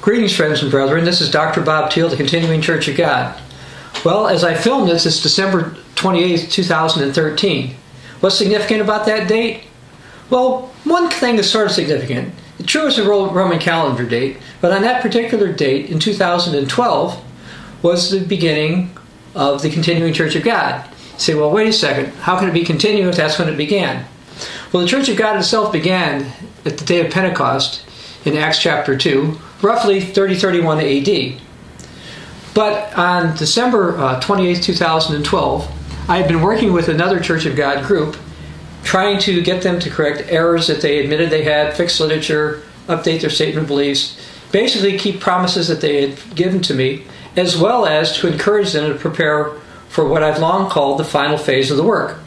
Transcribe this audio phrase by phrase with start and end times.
[0.00, 1.04] Greetings, friends and brethren.
[1.04, 1.60] This is Dr.
[1.60, 3.38] Bob Thiel, the Continuing Church of God.
[4.04, 7.74] Well, as I film this, it's December 28, 2013.
[8.20, 9.64] What's significant about that date?
[10.30, 12.32] Well, one thing is sort of significant.
[12.60, 17.24] It's true, it's a Roman calendar date, but on that particular date in 2012
[17.82, 18.96] was the beginning
[19.34, 20.88] of the Continuing Church of God.
[21.14, 22.14] You say, well, wait a second.
[22.14, 23.16] How can it be continuous?
[23.16, 24.06] That's when it began.
[24.72, 26.32] Well, the Church of God itself began
[26.64, 27.84] at the day of Pentecost
[28.24, 31.40] in Acts chapter 2, roughly 3031 AD.
[32.54, 37.84] But on December uh, 28, 2012, I had been working with another Church of God
[37.84, 38.16] group,
[38.82, 43.20] trying to get them to correct errors that they admitted they had, fix literature, update
[43.20, 44.18] their statement of beliefs,
[44.50, 47.04] basically keep promises that they had given to me,
[47.36, 49.52] as well as to encourage them to prepare
[49.88, 52.18] for what I've long called the final phase of the work.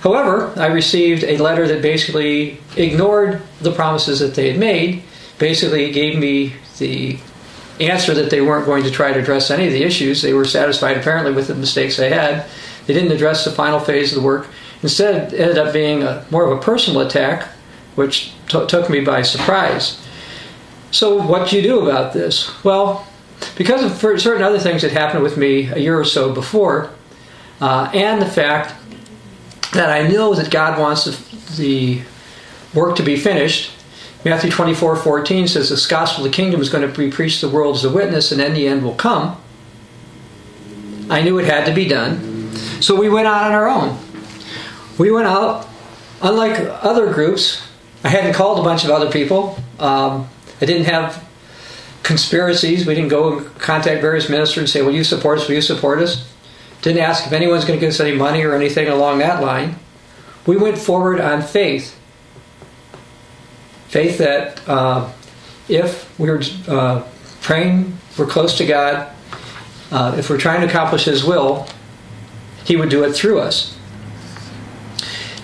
[0.00, 5.02] However, I received a letter that basically ignored the promises that they had made
[5.38, 7.20] basically gave me the
[7.78, 10.20] answer that they weren't going to try to address any of the issues.
[10.20, 12.46] They were satisfied apparently with the mistakes they had.
[12.86, 14.48] They didn't address the final phase of the work.
[14.82, 17.48] Instead, it ended up being a, more of a personal attack,
[17.94, 20.04] which t- took me by surprise.
[20.90, 22.50] So, what do you do about this?
[22.64, 23.06] Well,
[23.56, 26.90] because of certain other things that happened with me a year or so before,
[27.60, 28.74] uh, and the fact
[29.72, 32.02] that I know that God wants the, the
[32.74, 33.70] work to be finished,
[34.24, 37.48] Matthew 24 14 says, This gospel of the kingdom is going to be preached the
[37.48, 39.40] world as a witness, and then the end will come.
[41.08, 42.54] I knew it had to be done.
[42.82, 43.98] So we went out on our own.
[44.98, 45.66] We went out,
[46.20, 47.66] unlike other groups,
[48.04, 49.58] I hadn't called a bunch of other people.
[49.78, 50.28] Um,
[50.60, 51.26] I didn't have
[52.02, 52.86] conspiracies.
[52.86, 55.48] We didn't go and contact various ministers and say, Will you support us?
[55.48, 56.30] Will you support us?
[56.82, 59.76] Didn't ask if anyone's going to give us any money or anything along that line.
[60.46, 61.99] We went forward on faith
[63.90, 65.12] faith that uh,
[65.68, 67.02] if we're uh,
[67.42, 69.12] praying, we're close to God,
[69.90, 71.66] uh, if we're trying to accomplish His will,
[72.64, 73.76] He would do it through us.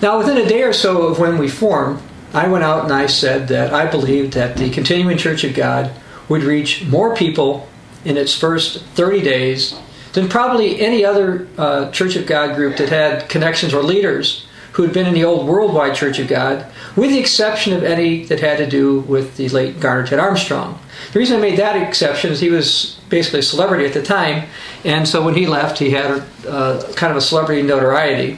[0.01, 2.01] Now, within a day or so of when we formed,
[2.33, 5.91] I went out and I said that I believed that the Continuing Church of God
[6.29, 7.67] would reach more people
[8.05, 9.77] in its first 30 days
[10.13, 14.46] than probably any other uh, Church of God group that had connections or leaders
[14.77, 16.63] who had been in the old worldwide Church of God,
[16.95, 20.79] with the exception of any that had to do with the late Garner Ted Armstrong.
[21.13, 24.47] The reason I made that exception is he was basically a celebrity at the time,
[24.85, 28.37] and so when he left, he had a, uh, kind of a celebrity notoriety.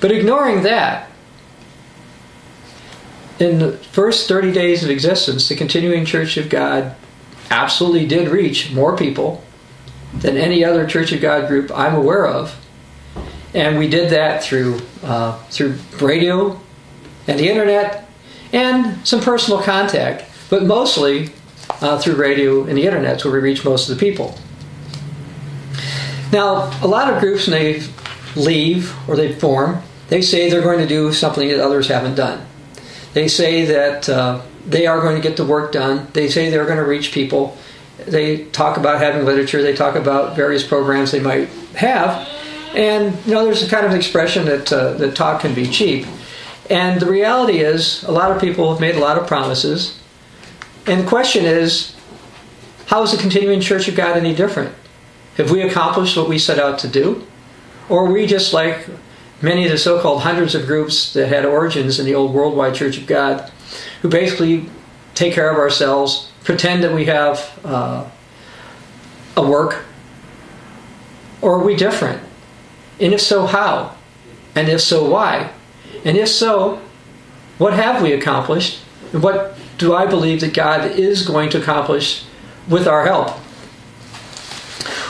[0.00, 1.08] But ignoring that,
[3.38, 6.96] in the first 30 days of existence, the continuing Church of God
[7.48, 9.44] absolutely did reach more people
[10.12, 12.58] than any other Church of God group I'm aware of
[13.56, 16.60] and we did that through uh, through radio
[17.26, 18.08] and the internet
[18.52, 21.30] and some personal contact, but mostly
[21.80, 24.38] uh, through radio and the internet, where we reach most of the people.
[26.32, 27.82] Now, a lot of groups, when they
[28.36, 32.46] leave or they form, they say they're going to do something that others haven't done.
[33.14, 36.08] They say that uh, they are going to get the work done.
[36.12, 37.56] They say they're going to reach people.
[38.06, 39.62] They talk about having literature.
[39.62, 42.28] They talk about various programs they might have.
[42.76, 46.06] And you know, there's a kind of expression that uh, that talk can be cheap.
[46.68, 49.98] And the reality is, a lot of people have made a lot of promises.
[50.86, 51.96] And the question is,
[52.86, 54.74] how is the continuing Church of God any different?
[55.38, 57.26] Have we accomplished what we set out to do?
[57.88, 58.86] Or are we just like
[59.40, 62.74] many of the so called hundreds of groups that had origins in the old worldwide
[62.74, 63.50] Church of God,
[64.02, 64.68] who basically
[65.14, 68.04] take care of ourselves, pretend that we have uh,
[69.36, 69.84] a work?
[71.40, 72.25] Or are we different?
[73.00, 73.94] And if so, how?
[74.54, 75.52] And if so, why?
[76.04, 76.80] And if so,
[77.58, 78.80] what have we accomplished?
[79.12, 82.24] And what do I believe that God is going to accomplish
[82.68, 83.28] with our help?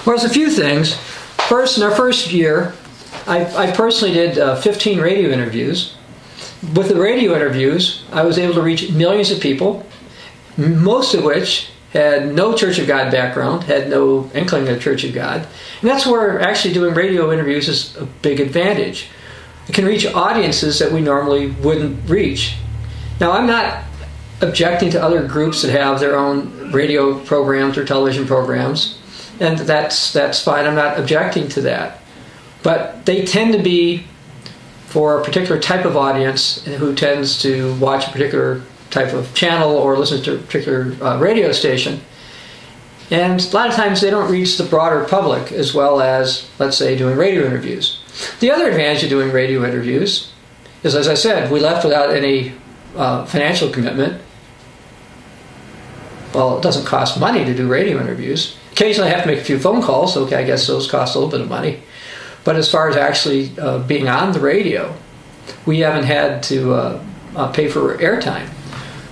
[0.04, 0.94] Well, there's a few things.
[1.48, 2.74] First, in our first year,
[3.26, 5.96] I, I personally did uh, 15 radio interviews.
[6.74, 9.86] With the radio interviews, I was able to reach millions of people,
[10.56, 15.14] most of which had no Church of God background, had no inkling of Church of
[15.14, 15.46] God.
[15.80, 19.08] And that's where actually doing radio interviews is a big advantage.
[19.68, 22.56] It can reach audiences that we normally wouldn't reach.
[23.20, 23.82] Now, I'm not
[24.40, 28.98] objecting to other groups that have their own radio programs or television programs,
[29.40, 30.66] and that's that's fine.
[30.66, 32.00] I'm not objecting to that.
[32.62, 34.04] But they tend to be
[34.86, 38.62] for a particular type of audience who tends to watch a particular
[38.96, 42.00] type of channel or listen to a particular uh, radio station.
[43.10, 46.78] And a lot of times they don't reach the broader public as well as, let's
[46.78, 48.00] say, doing radio interviews.
[48.40, 50.32] The other advantage of doing radio interviews
[50.82, 52.54] is, as I said, we left without any
[52.96, 54.22] uh, financial commitment.
[56.32, 58.56] well, it doesn't cost money to do radio interviews.
[58.72, 60.16] Occasionally, I have to make a few phone calls.
[60.16, 61.82] Okay, I guess those cost a little bit of money.
[62.44, 64.94] But as far as actually uh, being on the radio,
[65.66, 67.04] we haven't had to uh,
[67.36, 68.48] uh, pay for airtime.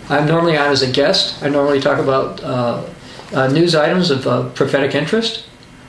[0.08, 1.42] I'm normally on as a guest.
[1.42, 2.84] I normally talk about uh,
[3.32, 5.46] uh, news items of uh, prophetic interest.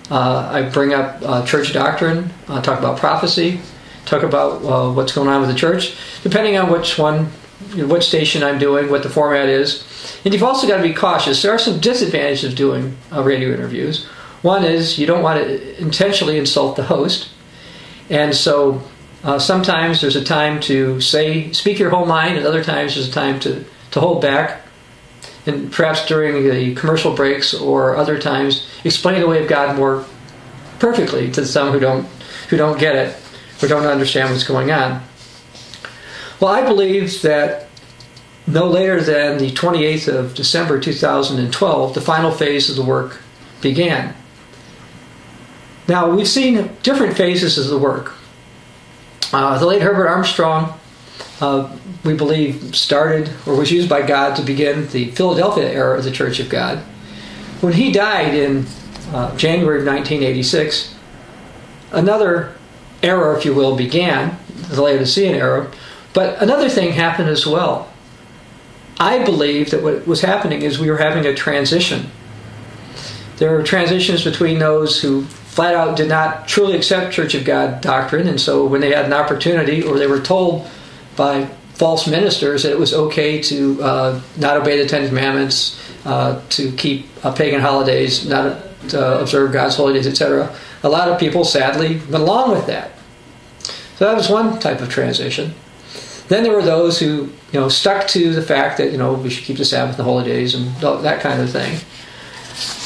[0.09, 3.59] I bring up church doctrine, talk about prophecy,
[4.05, 4.61] talk about
[4.95, 7.25] what's going on with the church, depending on which one,
[7.75, 9.83] which station I'm doing, what the format is.
[10.23, 11.41] And you've also got to be cautious.
[11.41, 14.05] There are some disadvantages of doing radio interviews.
[14.43, 17.29] One is you don't want to intentionally insult the host.
[18.11, 18.83] And so
[19.23, 23.07] uh, sometimes there's a time to say, speak your whole mind, and other times there's
[23.07, 23.65] a time to,
[23.95, 24.61] to hold back.
[25.45, 30.05] And perhaps during the commercial breaks or other times, explain the way of God more
[30.79, 32.05] perfectly to some who don't
[32.49, 33.17] who don't get it
[33.63, 35.01] or don't understand what's going on.
[36.41, 37.69] Well, I believe that
[38.45, 43.21] no later than the 28th of December 2012, the final phase of the work
[43.61, 44.13] began.
[45.87, 48.13] Now, we've seen different phases of the work.
[49.31, 50.77] Uh, the late Herbert Armstrong,
[51.41, 51.69] uh,
[52.03, 56.11] we believe, started or was used by God to begin the Philadelphia era of the
[56.11, 56.79] Church of God.
[57.61, 58.65] When he died in
[59.11, 60.95] uh, January of 1986,
[61.91, 62.55] another
[63.03, 64.37] era, if you will, began,
[64.69, 65.71] the Laodicean era,
[66.13, 67.91] but another thing happened as well.
[68.99, 72.09] I believe that what was happening is we were having a transition.
[73.37, 77.81] There were transitions between those who flat out did not truly accept Church of God
[77.81, 80.69] doctrine, and so when they had an opportunity or they were told
[81.15, 86.41] by false ministers that it was okay to uh, not obey the Ten Commandments, uh,
[86.49, 91.19] to keep uh, pagan holidays, not to observe God's holy days, etc., a lot of
[91.19, 92.91] people sadly went along with that.
[93.97, 95.53] So that was one type of transition.
[96.27, 99.29] Then there were those who, you know, stuck to the fact that you know we
[99.29, 101.79] should keep the Sabbath and the holidays, and that kind of thing.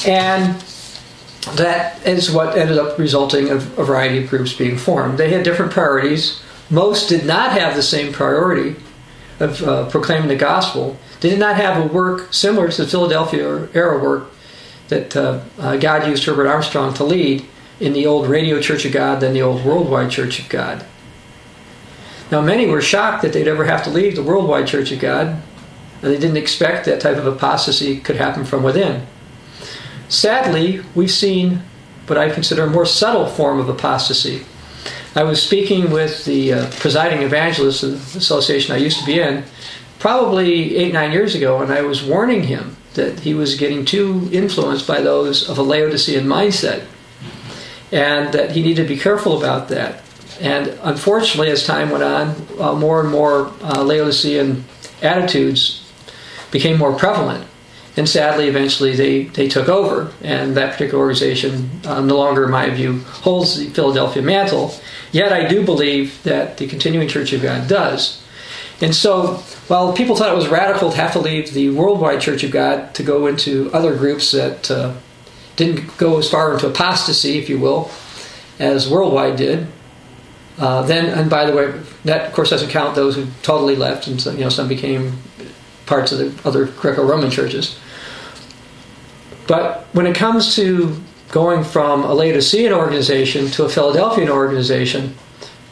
[0.05, 0.59] And
[1.55, 5.17] that is what ended up resulting in a variety of groups being formed.
[5.17, 6.41] They had different priorities.
[6.69, 8.75] Most did not have the same priority
[9.39, 10.97] of uh, proclaiming the gospel.
[11.21, 14.31] They did not have a work similar to the Philadelphia era work
[14.89, 17.45] that uh, uh, God used Herbert Armstrong to lead
[17.79, 20.85] in the old Radio Church of God, then the old Worldwide Church of God.
[22.31, 25.41] Now, many were shocked that they'd ever have to leave the Worldwide Church of God,
[26.01, 29.07] and they didn't expect that type of apostasy could happen from within.
[30.09, 31.63] Sadly, we've seen
[32.07, 34.45] what I consider a more subtle form of apostasy.
[35.15, 39.19] I was speaking with the uh, presiding evangelist of the association I used to be
[39.19, 39.43] in
[39.97, 44.29] probably eight, nine years ago, and I was warning him that he was getting too
[44.31, 46.85] influenced by those of a Laodicean mindset
[47.91, 50.03] and that he needed to be careful about that.
[50.39, 54.63] And unfortunately, as time went on, uh, more and more uh, Laodicean
[55.01, 55.91] attitudes
[56.51, 57.49] became more prevalent
[57.99, 62.51] and sadly, eventually they, they took over, and that particular organization um, no longer, in
[62.51, 64.73] my view, holds the Philadelphia mantle.
[65.11, 68.23] Yet I do believe that the Continuing Church of God does.
[68.81, 69.35] And so,
[69.67, 72.93] while people thought it was radical to have to leave the Worldwide Church of God
[72.95, 74.93] to go into other groups that uh,
[75.55, 77.91] didn't go as far into apostasy, if you will,
[78.59, 79.67] as Worldwide did,
[80.59, 81.71] uh, then, and by the way,
[82.03, 85.17] that of course doesn't count those who totally left, and so, you know some became
[85.85, 87.79] parts of the other Greco-Roman churches.
[89.47, 95.15] But when it comes to going from a Laodicean organization to a Philadelphian organization,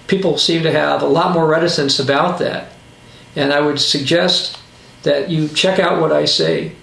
[0.08, 2.72] people seem to have a lot more reticence about that.
[3.36, 4.58] And I would suggest
[5.04, 6.74] that you check out what I say,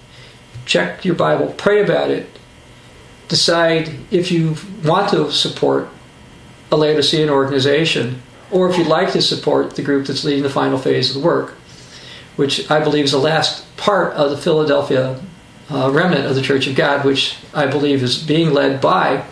[0.67, 2.29] check your Bible, pray about it,
[3.29, 5.89] decide if you want to support
[6.71, 10.79] a Laodicean organization or if you'd like to support the group that's leading the final
[10.79, 11.55] phase of the work
[12.37, 15.21] which I believe is the last part of the Philadelphia
[15.71, 19.25] uh, remnant of the Church of God, which I believe is being led by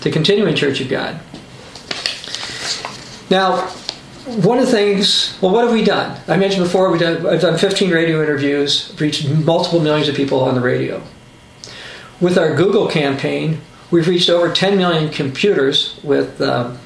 [0.00, 1.20] the continuing Church of God.
[3.30, 3.68] Now,
[4.26, 6.20] one of the things, well, what have we done?
[6.28, 10.40] I mentioned before, we did, I've done 15 radio interviews, reached multiple millions of people
[10.40, 11.02] on the radio.
[12.20, 16.76] With our Google campaign, we've reached over 10 million computers with uh,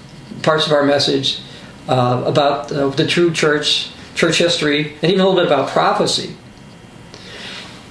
[0.42, 1.40] parts of our message
[1.88, 6.36] uh, about uh, the true church church history, and even a little bit about prophecy.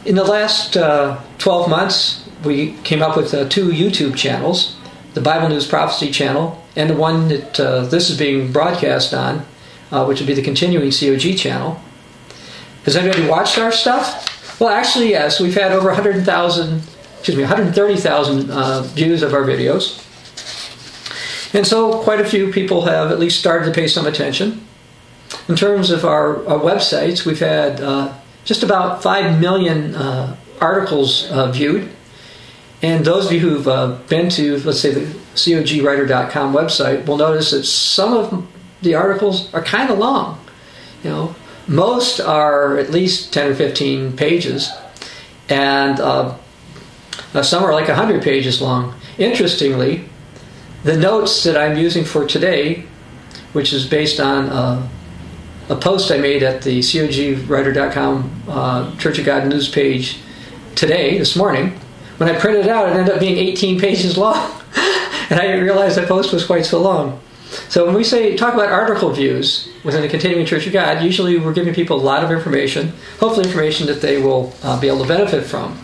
[0.05, 4.75] In the last uh, 12 months, we came up with uh, two YouTube channels
[5.13, 9.45] the Bible News Prophecy channel, and the one that uh, this is being broadcast on,
[9.91, 11.79] uh, which would be the continuing COG channel.
[12.86, 14.60] Has anybody watched our stuff?
[14.60, 15.39] Well, actually, yes.
[15.39, 16.81] We've had over 100,000,
[17.19, 20.00] excuse me, 130,000 uh, views of our videos.
[21.53, 24.65] And so quite a few people have at least started to pay some attention.
[25.48, 31.29] In terms of our, our websites, we've had uh, just about 5 million uh, articles
[31.31, 31.89] uh, viewed.
[32.81, 37.51] And those of you who've uh, been to, let's say, the cogwriter.com website will notice
[37.51, 38.47] that some of
[38.81, 40.39] the articles are kind of long.
[41.03, 41.35] You know,
[41.67, 44.69] most are at least 10 or 15 pages,
[45.50, 46.38] and uh,
[47.33, 48.95] uh some are like 100 pages long.
[49.17, 50.05] Interestingly,
[50.83, 52.85] the notes that I'm using for today,
[53.53, 54.88] which is based on uh,
[55.70, 60.20] a post I made at the cogwriter.com uh, Church of God news page
[60.75, 61.79] today, this morning,
[62.17, 64.36] when I printed it out, it ended up being 18 pages long.
[65.29, 67.20] and I didn't realize that post was quite so long.
[67.70, 71.38] So when we say talk about article views within the Continuing Church of God, usually
[71.38, 75.03] we're giving people a lot of information, hopefully information that they will uh, be able
[75.03, 75.77] to benefit from.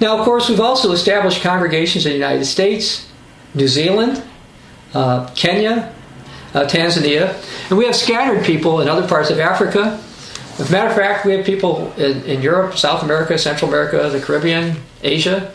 [0.00, 3.10] Now, of course, we've also established congregations in the United States,
[3.54, 4.22] New Zealand,
[4.94, 5.94] uh, Kenya,
[6.54, 7.34] uh, Tanzania,
[7.68, 10.02] and we have scattered people in other parts of Africa.
[10.58, 14.08] As a matter of fact, we have people in, in Europe, South America, Central America,
[14.10, 15.54] the Caribbean, Asia.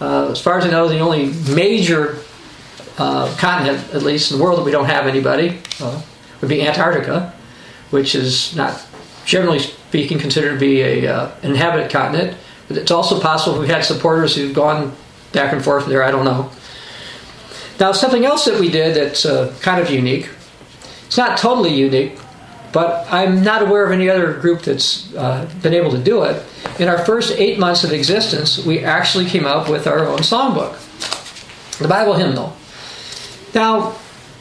[0.00, 2.18] Uh, as far as I know, the only major
[2.98, 6.00] uh, continent, at least in the world, that we don't have anybody uh,
[6.40, 7.32] would be Antarctica,
[7.90, 8.84] which is not,
[9.24, 12.36] generally speaking, considered to be a, uh, an inhabited continent.
[12.68, 14.94] But it's also possible we've had supporters who've gone
[15.32, 16.02] back and forth there.
[16.02, 16.50] I don't know.
[17.82, 20.30] Now, something else that we did that's uh, kind of unique.
[21.06, 22.16] It's not totally unique,
[22.72, 26.40] but I'm not aware of any other group that's uh, been able to do it.
[26.78, 30.78] In our first eight months of existence, we actually came up with our own songbook,
[31.78, 32.56] the Bible hymnal.
[33.52, 33.96] Now,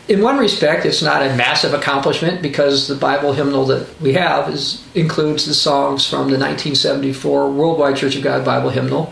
[0.07, 4.53] in one respect, it's not a massive accomplishment because the Bible hymnal that we have
[4.53, 9.11] is, includes the songs from the 1974 Worldwide Church of God Bible hymnal,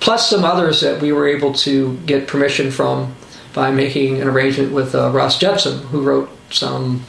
[0.00, 3.16] plus some others that we were able to get permission from
[3.52, 7.04] by making an arrangement with uh, Ross Jutsum, who wrote some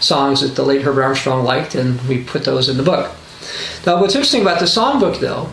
[0.00, 3.14] songs that the late Herbert Armstrong liked, and we put those in the book.
[3.86, 5.50] Now, what's interesting about the songbook, though,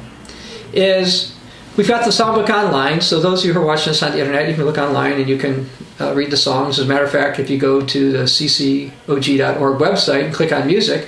[0.74, 1.36] is
[1.77, 3.01] we've got the songbook online.
[3.01, 5.13] So those of you who are watching this on the internet, you can look online
[5.13, 5.69] and you can
[6.00, 6.79] uh, read the songs.
[6.79, 10.67] As a matter of fact, if you go to the ccog.org website and click on
[10.67, 11.07] music,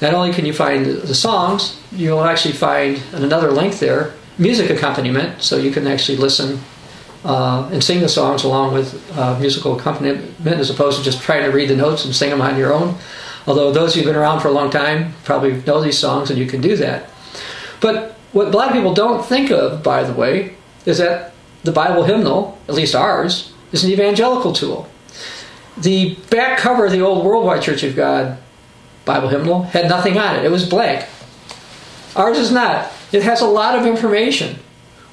[0.00, 5.42] not only can you find the songs, you'll actually find another link there, music accompaniment,
[5.42, 6.58] so you can actually listen
[7.24, 11.42] uh, and sing the songs along with uh, musical accompaniment as opposed to just trying
[11.42, 12.96] to read the notes and sing them on your own.
[13.46, 16.46] Although those who've been around for a long time probably know these songs and you
[16.46, 17.10] can do that.
[17.80, 20.54] But what a lot of people don't think of, by the way,
[20.86, 24.88] is that the Bible hymnal, at least ours, is an evangelical tool.
[25.78, 28.38] The back cover of the old Worldwide Church of God
[29.04, 31.06] Bible hymnal had nothing on it, it was blank.
[32.16, 32.90] Ours is not.
[33.12, 34.58] It has a lot of information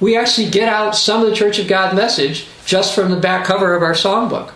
[0.02, 3.46] we actually get out some of the Church of God message just from the back
[3.46, 4.50] cover of our songbook.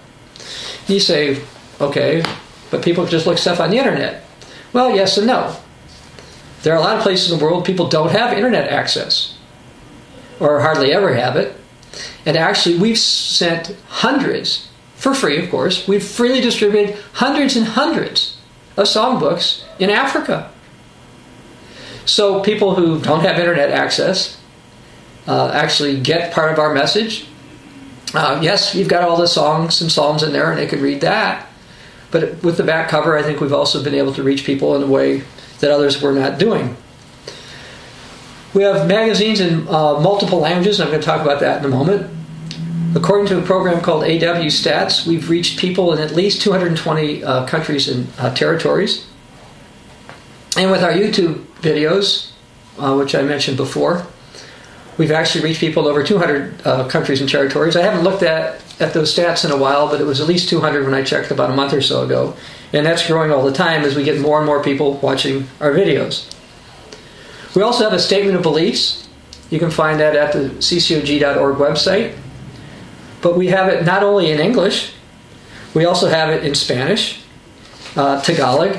[0.88, 1.40] You say,
[1.80, 2.24] okay,
[2.72, 4.24] but people just look stuff on the internet.
[4.72, 5.56] Well, yes and no.
[6.62, 9.38] There are a lot of places in the world people don't have internet access,
[10.40, 11.56] or hardly ever have it.
[12.26, 18.36] And actually, we've sent hundreds, for free, of course, we've freely distributed hundreds and hundreds
[18.76, 20.50] of songbooks in Africa.
[22.04, 24.40] So people who don't have internet access
[25.26, 27.26] uh, actually get part of our message.
[28.14, 31.00] Uh, yes, you've got all the songs and psalms in there, and they could read
[31.00, 31.46] that.
[32.10, 34.82] But with the back cover, I think we've also been able to reach people in
[34.82, 35.22] a way
[35.60, 36.76] that others were not doing.
[38.54, 41.64] We have magazines in uh, multiple languages, and I'm going to talk about that in
[41.64, 42.10] a moment.
[42.94, 47.46] According to a program called AW Stats, we've reached people in at least 220 uh,
[47.46, 49.06] countries and uh, territories.
[50.56, 52.30] And with our YouTube videos,
[52.78, 54.06] uh, which I mentioned before,
[54.98, 57.76] We've actually reached people in over 200 uh, countries and territories.
[57.76, 60.48] I haven't looked at, at those stats in a while, but it was at least
[60.48, 62.34] 200 when I checked about a month or so ago.
[62.72, 65.72] And that's growing all the time as we get more and more people watching our
[65.72, 66.32] videos.
[67.54, 69.06] We also have a statement of beliefs.
[69.50, 72.16] You can find that at the ccog.org website.
[73.20, 74.92] But we have it not only in English,
[75.74, 77.20] we also have it in Spanish,
[77.96, 78.78] uh, Tagalog,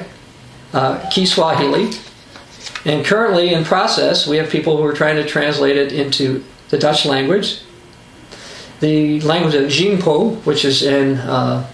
[0.74, 1.91] uh, Kiswahili,
[2.86, 6.77] and currently in process, we have people who are trying to translate it into the
[6.77, 7.62] Dutch language,
[8.79, 11.67] the language of Jingpo, which is in uh,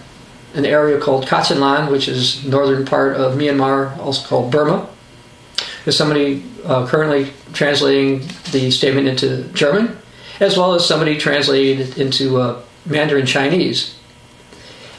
[0.54, 4.88] an area called Kachinland, which is northern part of Myanmar, also called Burma.
[5.84, 8.20] There's somebody uh, currently translating
[8.52, 9.96] the statement into German,
[10.40, 13.96] as well as somebody translating it into uh, Mandarin Chinese.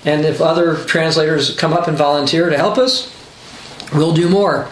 [0.06, 3.12] And if other translators come up and volunteer to help us,
[3.94, 4.70] we'll do more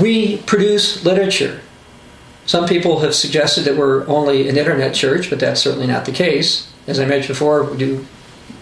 [0.00, 1.60] we produce literature.
[2.46, 6.12] Some people have suggested that we're only an internet church, but that's certainly not the
[6.12, 6.72] case.
[6.86, 8.06] As I mentioned before, we do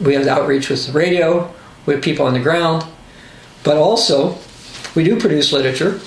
[0.00, 1.54] we have outreach with the radio,
[1.86, 2.84] we have people on the ground,
[3.62, 4.38] but also
[4.94, 6.00] we do produce literature.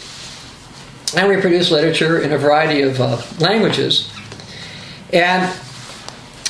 [1.15, 4.11] and we produce literature in a variety of uh, languages.
[5.13, 5.43] And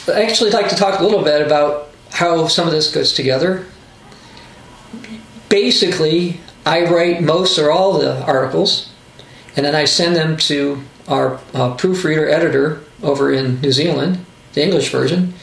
[0.07, 3.65] I actually like to talk a little bit about how some of this goes together.
[5.49, 8.91] Basically, I write most or all the articles,
[9.55, 14.63] and then I send them to our uh, proofreader editor over in New Zealand, the
[14.63, 15.33] English version,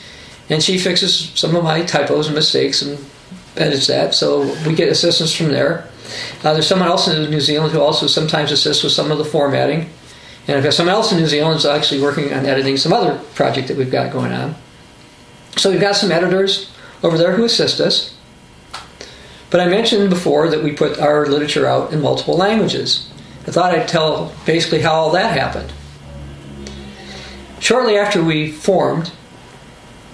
[0.51, 2.99] and she fixes some of my typos and mistakes and
[3.57, 4.15] edits that.
[4.15, 5.89] So we get assistance from there.
[6.43, 9.25] Uh, there's someone else in New Zealand who also sometimes assists with some of the
[9.25, 9.89] formatting.
[10.47, 13.19] And I've got someone else in New Zealand who's actually working on editing some other
[13.35, 14.57] project that we've got going on.
[15.57, 16.71] So we've got some editors
[17.03, 18.14] over there who assist us.
[19.55, 23.09] But I mentioned before that we put our literature out in multiple languages.
[23.47, 25.73] I thought I'd tell basically how all that happened.
[27.61, 29.13] Shortly after we formed,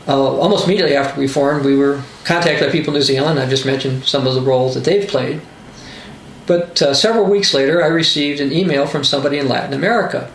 [0.07, 3.39] uh, almost immediately after we formed, we were contacted by people in New Zealand.
[3.39, 5.41] I've just mentioned some of the roles that they've played.
[6.47, 10.31] But uh, several weeks later, I received an email from somebody in Latin America.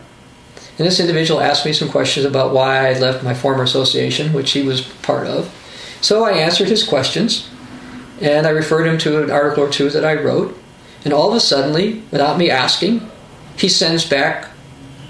[0.78, 4.50] And this individual asked me some questions about why I left my former association, which
[4.50, 5.54] he was part of.
[6.00, 7.48] So I answered his questions,
[8.20, 10.56] and I referred him to an article or two that I wrote.
[11.04, 11.72] And all of a sudden,
[12.10, 13.08] without me asking,
[13.56, 14.48] he sends back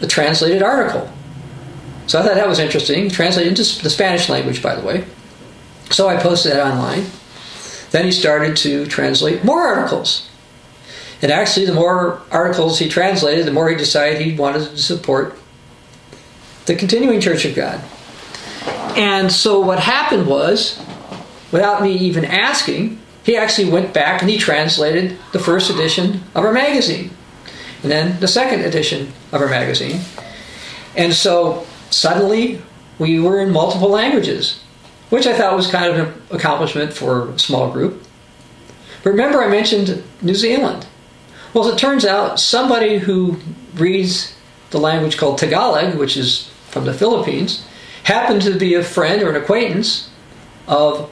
[0.03, 1.11] a translated article.
[2.07, 5.05] So I thought that was interesting, translated into the Spanish language, by the way.
[5.91, 7.07] So I posted that online.
[7.91, 10.29] Then he started to translate more articles.
[11.23, 15.39] And actually, the more articles he translated, the more he decided he wanted to support
[16.67, 17.83] the continuing Church of God.
[18.97, 20.79] And so what happened was,
[21.53, 26.45] without me even asking, he actually went back and he translated the first edition of
[26.45, 27.11] our magazine,
[27.83, 30.01] and then the second edition of our magazine.
[30.97, 32.63] And so suddenly
[32.99, 34.61] we were in multiple languages,
[35.11, 38.03] which I thought was kind of an accomplishment for a small group.
[39.03, 40.87] But remember, I mentioned New Zealand.
[41.53, 43.39] Well, as it turns out, somebody who
[43.75, 44.35] reads
[44.71, 47.65] the language called Tagalog, which is from the Philippines,
[48.05, 50.11] happened to be a friend or an acquaintance
[50.67, 51.11] of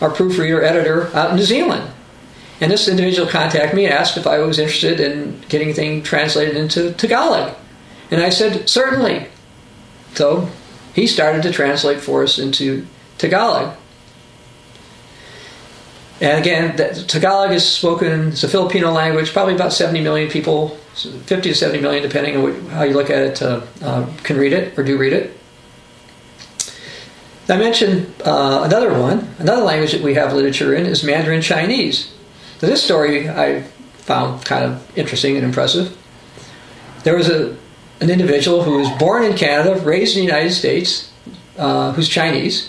[0.00, 1.90] our proofreader editor out in New Zealand.
[2.60, 6.56] And this individual contacted me and asked if I was interested in getting things translated
[6.56, 7.54] into Tagalog.
[8.10, 9.26] And I said, certainly.
[10.14, 10.48] So
[10.94, 12.86] he started to translate for us into
[13.18, 13.76] Tagalog.
[16.20, 21.50] And again, Tagalog is spoken, it's a Filipino language, probably about 70 million people, 50
[21.50, 24.78] to 70 million, depending on how you look at it, uh, uh, can read it
[24.78, 25.35] or do read it.
[27.48, 32.12] I mentioned uh, another one, another language that we have literature in is Mandarin Chinese.
[32.60, 33.62] Now, this story I
[33.98, 35.96] found kind of interesting and impressive.
[37.04, 37.56] There was a,
[38.00, 41.12] an individual who was born in Canada, raised in the United States,
[41.56, 42.68] uh, who's Chinese,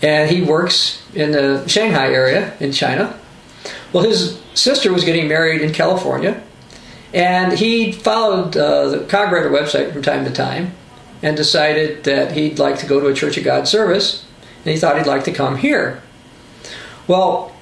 [0.00, 3.18] and he works in the Shanghai area in China.
[3.92, 6.42] Well, his sister was getting married in California,
[7.12, 10.72] and he followed uh, the Cogwriter website from time to time
[11.22, 14.24] and decided that he'd like to go to a Church of God service,
[14.64, 16.02] and he thought he'd like to come here.
[17.06, 17.54] Well,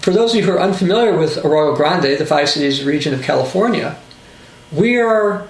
[0.00, 3.22] for those of you who are unfamiliar with Arroyo Grande, the Five Cities region of
[3.22, 3.96] California,
[4.72, 5.46] we are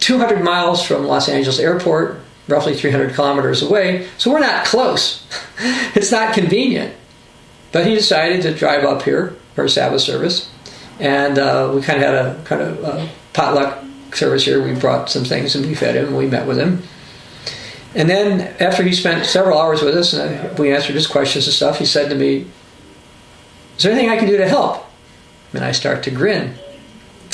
[0.00, 5.26] 200 miles from Los Angeles Airport, roughly 300 kilometers away, so we're not close.
[5.94, 6.94] it's not convenient.
[7.72, 10.50] But he decided to drive up here for a Sabbath service,
[10.98, 14.62] and uh, we kind of had a kind of a potluck service here.
[14.62, 16.14] We brought some things and we fed him.
[16.14, 16.82] We met with him,
[17.94, 21.54] and then after he spent several hours with us and we answered his questions and
[21.54, 22.46] stuff, he said to me,
[23.76, 24.84] "Is there anything I can do to help?"
[25.52, 26.54] And I start to grin.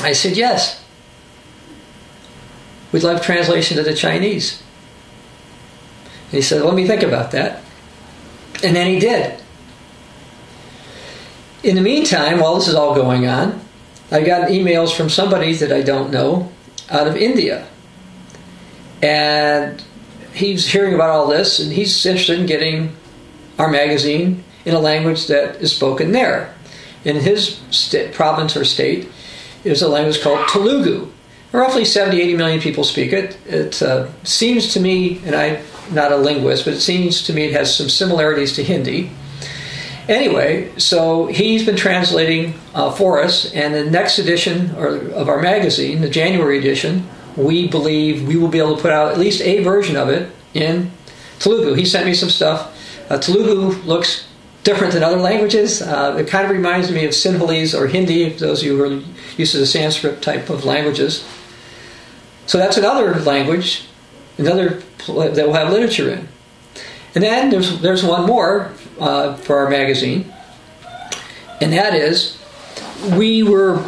[0.00, 0.80] I said, "Yes."
[2.94, 4.62] We'd love translation to the Chinese.
[6.30, 7.60] And he said, Let me think about that.
[8.62, 9.40] And then he did.
[11.64, 13.60] In the meantime, while this is all going on,
[14.12, 16.52] I got emails from somebody that I don't know
[16.90, 17.66] out of India.
[19.02, 19.82] And
[20.32, 22.96] he's hearing about all this and he's interested in getting
[23.58, 26.54] our magazine in a language that is spoken there.
[27.04, 27.60] In his
[28.12, 29.08] province or state,
[29.64, 31.08] is a language called Telugu.
[31.52, 33.38] Roughly 70, 80 million people speak it.
[33.46, 37.44] It uh, seems to me, and I'm not a linguist, but it seems to me
[37.44, 39.10] it has some similarities to Hindi.
[40.08, 45.40] Anyway, so he's been translating uh, for us, and the next edition or, of our
[45.40, 49.40] magazine, the January edition, we believe we will be able to put out at least
[49.40, 50.90] a version of it in
[51.38, 51.74] Telugu.
[51.74, 52.76] He sent me some stuff.
[53.10, 54.28] Uh, Telugu looks
[54.62, 55.80] different than other languages.
[55.82, 59.02] Uh, it kind of reminds me of Sinhalese or Hindi, those of you who are
[59.36, 61.26] used to the Sanskrit type of languages.
[62.46, 63.86] So that's another language,
[64.36, 66.28] another that we'll have literature in.
[67.14, 70.32] And then there's there's one more uh, for our magazine,
[71.60, 72.38] and that is
[73.16, 73.82] we were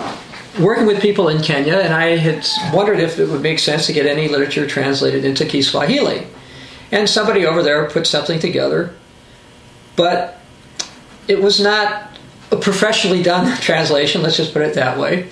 [0.60, 3.92] working with people in Kenya, and I had wondered if it would make sense to
[3.92, 6.26] get any literature translated into Kiswahili.
[6.92, 8.94] And somebody over there put something together,
[9.96, 10.38] but
[11.28, 12.10] it was not
[12.52, 15.28] a professionally done translation, let's just put it that way.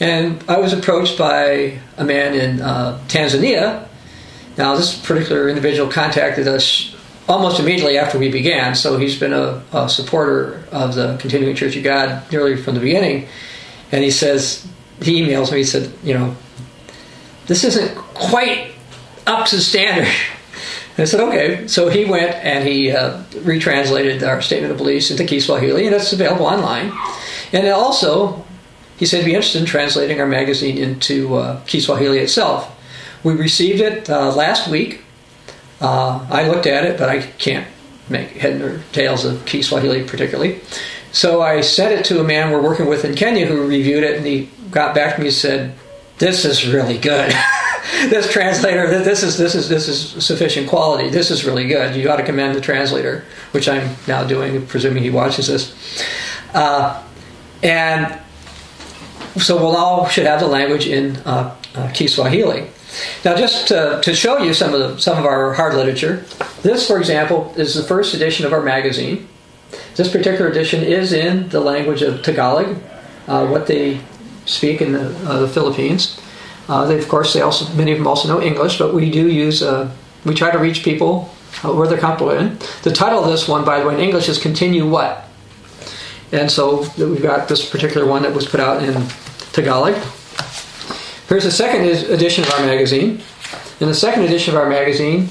[0.00, 3.86] And I was approached by a man in uh, Tanzania.
[4.56, 6.93] Now, this particular individual contacted us
[7.28, 11.76] almost immediately after we began, so he's been a, a supporter of the Continuing Church
[11.76, 13.28] of God nearly from the beginning.
[13.92, 14.66] And he says,
[15.00, 16.36] he emails me, he said, you know,
[17.46, 18.72] this isn't quite
[19.26, 20.06] up to standard.
[20.06, 21.66] And I said, okay.
[21.68, 26.12] So he went and he uh, retranslated our statement of beliefs into Kiswahili, and it's
[26.12, 26.92] available online.
[27.52, 28.44] And also,
[28.98, 32.70] he said he'd be interested in translating our magazine into uh, Kiswahili itself.
[33.22, 35.03] We received it uh, last week.
[35.80, 37.66] Uh, I looked at it, but I can't
[38.08, 40.60] make head or tails of Kiswahili particularly.
[41.12, 44.16] So I sent it to a man we're working with in Kenya who reviewed it,
[44.16, 45.74] and he got back to me and said,
[46.18, 47.32] "This is really good."
[48.08, 51.10] this translator, this is this is this is sufficient quality.
[51.10, 51.94] This is really good.
[51.94, 56.04] You ought to commend the translator, which I'm now doing, presuming he watches this.
[56.52, 57.02] Uh,
[57.62, 58.20] and
[59.36, 62.68] so we'll all should have the language in uh, uh, Kiswahili.
[63.24, 66.24] Now, just to, to, show you some of the, some of our hard literature,
[66.62, 69.28] this, for example, is the first edition of our magazine.
[69.96, 72.76] This particular edition is in the language of Tagalog,
[73.26, 74.00] uh, what they
[74.46, 76.20] speak in the, uh, the Philippines.
[76.68, 79.28] Uh, they, of course, they also many of them also know English, but we do
[79.28, 79.90] use uh,
[80.24, 81.30] we try to reach people
[81.62, 82.58] uh, where they're comfortable in.
[82.82, 85.28] The title of this one, by the way, in English is "Continue What,"
[86.32, 88.94] and so we've got this particular one that was put out in
[89.52, 89.94] Tagalog.
[91.28, 93.22] Here's the second edition of our magazine.
[93.80, 95.30] In the second edition of our magazine,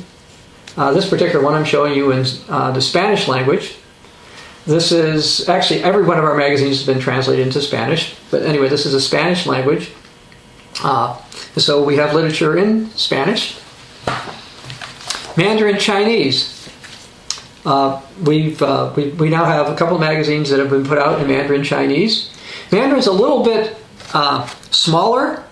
[0.76, 3.76] uh, this particular one I'm showing you in uh, the Spanish language.
[4.66, 8.70] This is actually every one of our magazines has been translated into Spanish, but anyway,
[8.70, 9.92] this is a Spanish language.
[10.84, 11.22] Uh,
[11.58, 13.60] so we have literature in Spanish,
[15.38, 16.70] Mandarin Chinese.
[17.68, 20.98] Uh, we've uh, we, we now have a couple of magazines that have been put
[20.98, 22.36] out in Mandarin Chinese.
[22.72, 23.78] Mandarin's a little bit
[24.16, 25.44] uh, smaller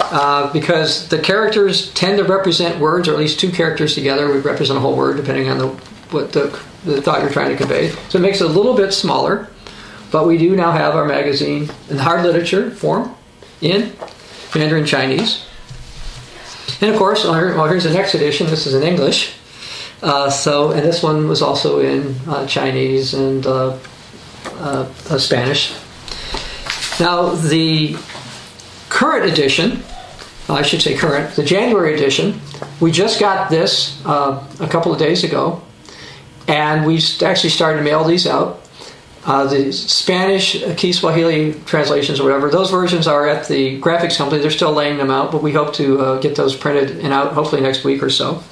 [0.00, 4.44] uh, because the characters tend to represent words, or at least two characters together would
[4.44, 5.68] represent a whole word, depending on the
[6.10, 6.46] what the,
[6.84, 7.90] the thought you're trying to convey.
[8.08, 9.48] So it makes it a little bit smaller.
[10.10, 13.16] But we do now have our magazine in hard literature form
[13.60, 13.92] in
[14.54, 15.44] Mandarin Chinese.
[16.80, 18.46] And of course, well, here's the next edition.
[18.46, 19.34] This is in English.
[20.02, 23.76] Uh, so, and this one was also in uh, Chinese and uh,
[24.58, 24.86] uh
[25.18, 25.74] Spanish.
[27.00, 27.96] Now, the
[28.94, 29.82] current edition,
[30.48, 32.40] I should say current, the January edition,
[32.78, 35.60] we just got this uh, a couple of days ago,
[36.46, 38.60] and we actually started to mail these out.
[39.26, 44.40] Uh, the Spanish Kiswahili translations or whatever, those versions are at the graphics company.
[44.40, 47.32] They're still laying them out, but we hope to uh, get those printed and out
[47.32, 48.44] hopefully next week or so.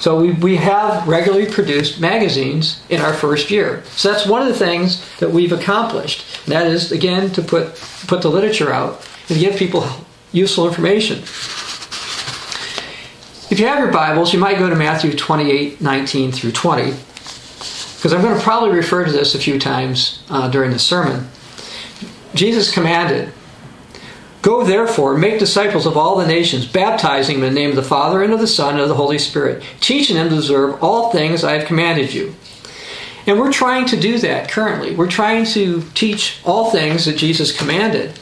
[0.00, 3.84] So we, we have regularly produced magazines in our first year.
[3.94, 6.26] So that's one of the things that we've accomplished.
[6.44, 7.76] And that is, again, to put,
[8.08, 9.86] put the literature out and give people
[10.32, 11.18] useful information.
[13.50, 16.94] If you have your Bibles, you might go to Matthew 28 19 through 20
[18.02, 21.28] because I'm going to probably refer to this a few times uh, during the sermon.
[22.34, 23.32] Jesus commanded,
[24.42, 27.82] Go therefore, make disciples of all the nations, baptizing them in the name of the
[27.84, 31.12] Father and of the Son and of the Holy Spirit, teaching them to observe all
[31.12, 32.34] things I have commanded you.
[33.26, 34.96] And we're trying to do that currently.
[34.96, 38.18] We're trying to teach all things that Jesus commanded.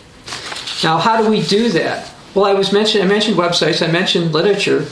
[0.82, 2.12] Now, how do we do that?
[2.34, 3.04] Well, I was mentioned.
[3.04, 3.86] I mentioned websites.
[3.86, 4.86] I mentioned literature,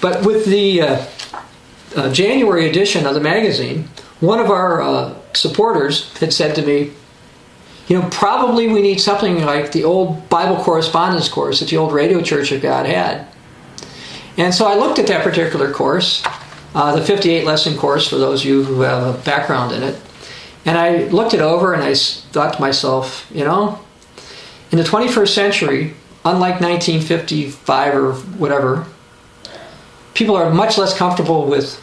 [0.00, 1.06] but with the uh,
[1.96, 3.88] uh, January edition of the magazine,
[4.20, 6.92] one of our uh, supporters had said to me,
[7.88, 11.92] you know, probably we need something like the old Bible correspondence course that the old
[11.92, 13.26] Radio Church of God had.
[14.36, 16.22] And so I looked at that particular course,
[16.74, 20.00] uh, the 58 lesson course for those of you who have a background in it.
[20.64, 23.83] And I looked it over and I thought to myself, you know,
[24.70, 28.86] in the 21st century, unlike 1955 or whatever,
[30.14, 31.80] people are much less comfortable with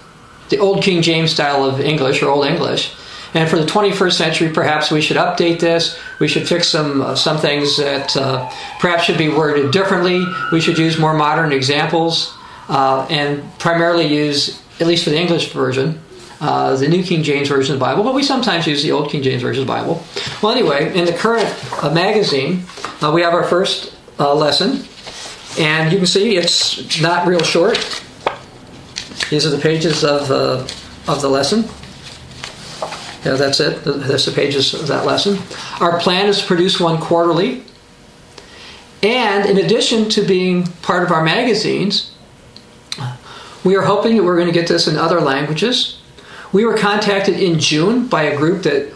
[0.49, 2.93] the old King James style of English or Old English.
[3.33, 5.97] And for the 21st century, perhaps we should update this.
[6.19, 10.25] We should fix some uh, some things that uh, perhaps should be worded differently.
[10.51, 12.35] We should use more modern examples
[12.67, 16.01] uh, and primarily use, at least for the English version,
[16.41, 19.09] uh, the New King James Version of the Bible, but we sometimes use the Old
[19.09, 20.03] King James Version of the Bible.
[20.41, 21.47] Well, anyway, in the current
[21.83, 22.63] uh, magazine,
[23.01, 24.83] uh, we have our first lesson,
[25.59, 27.77] and you can see it's not real short.
[29.29, 30.67] These are the pages of, uh,
[31.07, 31.65] of the lesson.
[33.23, 33.83] Yeah, that's it.
[33.83, 35.37] That's the pages of that lesson.
[35.79, 37.63] Our plan is to produce one quarterly.
[39.03, 42.11] And in addition to being part of our magazines,
[43.63, 46.00] we are hoping that we're going to get this in other languages.
[46.53, 48.93] We were contacted in June by a group that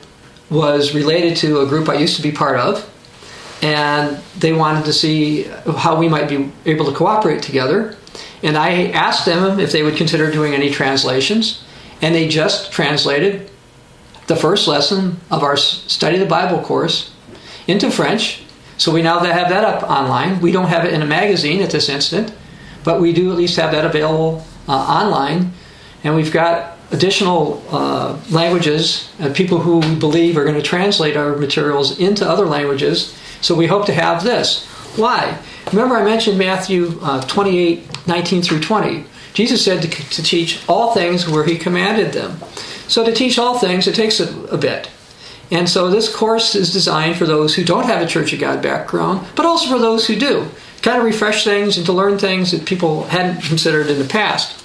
[0.50, 2.90] was related to a group I used to be part of,
[3.62, 5.44] and they wanted to see
[5.78, 7.96] how we might be able to cooperate together.
[8.44, 11.64] And I asked them if they would consider doing any translations,
[12.02, 13.50] and they just translated
[14.28, 17.14] the first lesson of our Study the Bible course
[17.68, 18.44] into French.
[18.78, 20.42] So we now have that up online.
[20.42, 22.34] We don't have it in a magazine at this instant,
[22.84, 25.54] but we do at least have that available uh, online.
[26.04, 31.18] And we've got additional uh, languages, and people who we believe are going to translate
[31.18, 33.14] our materials into other languages.
[33.42, 34.66] So we hope to have this.
[34.96, 35.38] Why?
[35.72, 39.04] Remember, I mentioned Matthew uh, 28 19 through 20.
[39.34, 42.38] Jesus said to, to, teach all things where he commanded them.
[42.88, 44.90] So to teach all things, it takes a, a bit.
[45.52, 48.62] And so this course is designed for those who don't have a Church of God
[48.62, 50.48] background, but also for those who do.
[50.82, 54.62] Kind of refresh things and to learn things that people hadn't considered in the past.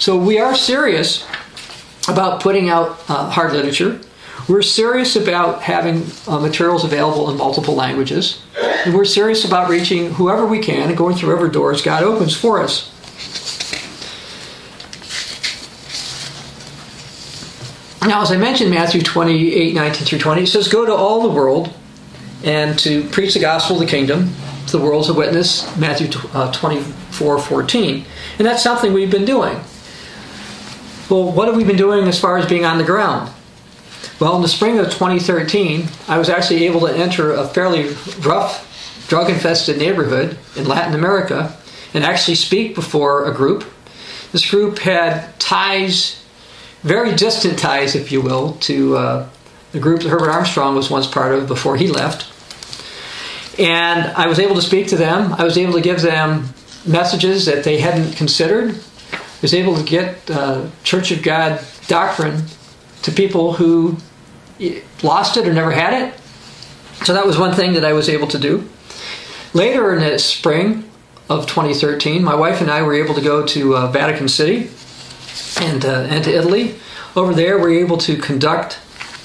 [0.00, 1.24] So we are serious
[2.08, 4.00] about putting out uh, hard literature.
[4.48, 8.42] We're serious about having uh, materials available in multiple languages.
[8.84, 12.36] And we're serious about reaching whoever we can and going through whatever doors God opens
[12.36, 12.90] for us.
[18.06, 21.30] Now, as I mentioned, Matthew 28 19 through 20, it says, Go to all the
[21.30, 21.72] world
[22.44, 24.34] and to preach the gospel of the kingdom
[24.66, 28.04] to the world as a witness, Matthew uh, 24 14.
[28.38, 29.58] And that's something we've been doing.
[31.10, 33.30] Well, what have we been doing as far as being on the ground?
[34.20, 39.06] Well, in the spring of 2013, I was actually able to enter a fairly rough,
[39.08, 41.56] drug infested neighborhood in Latin America
[41.92, 43.64] and actually speak before a group.
[44.32, 46.24] This group had ties
[46.84, 49.28] very distant ties, if you will, to uh,
[49.72, 52.30] the group that Herbert Armstrong was once part of before he left.
[53.58, 55.32] And I was able to speak to them.
[55.32, 56.50] I was able to give them
[56.86, 58.78] messages that they hadn't considered.
[59.44, 62.44] I was able to get uh, Church of God doctrine
[63.02, 63.98] to people who
[65.02, 66.14] lost it or never had it.
[67.04, 68.66] So that was one thing that I was able to do.
[69.52, 70.88] Later in the spring
[71.28, 74.70] of 2013, my wife and I were able to go to uh, Vatican City
[75.60, 76.76] and, uh, and to Italy.
[77.14, 78.78] Over there, we're able to conduct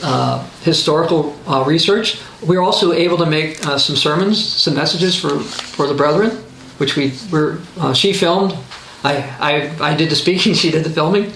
[0.03, 2.19] uh, historical uh, research.
[2.45, 6.31] We are also able to make uh, some sermons, some messages for, for the brethren,
[6.77, 7.61] which we were.
[7.77, 8.57] Uh, she filmed.
[9.03, 10.53] I, I, I did the speaking.
[10.59, 11.31] She did the filming,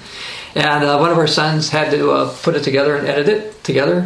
[0.55, 3.63] and uh, one of our sons had to uh, put it together and edit it
[3.63, 4.01] together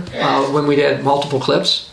[0.52, 1.91] when we had multiple clips.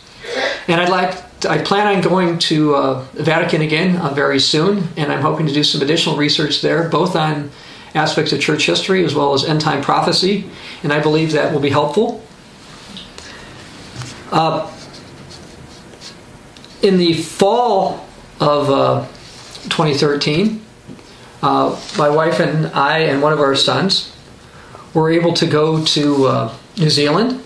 [0.68, 1.22] And I'd like.
[1.46, 5.82] I plan on going to Vatican again very soon, and I'm hoping to do some
[5.82, 7.50] additional research there, both on
[7.94, 10.48] aspects of church history as well as end time prophecy,
[10.82, 12.22] and I believe that will be helpful.
[14.32, 14.70] Uh,
[16.82, 18.06] in the fall
[18.40, 19.06] of uh,
[19.68, 20.63] 2013,
[21.44, 24.16] uh, my wife and I and one of our sons
[24.94, 27.42] were able to go to uh, New Zealand.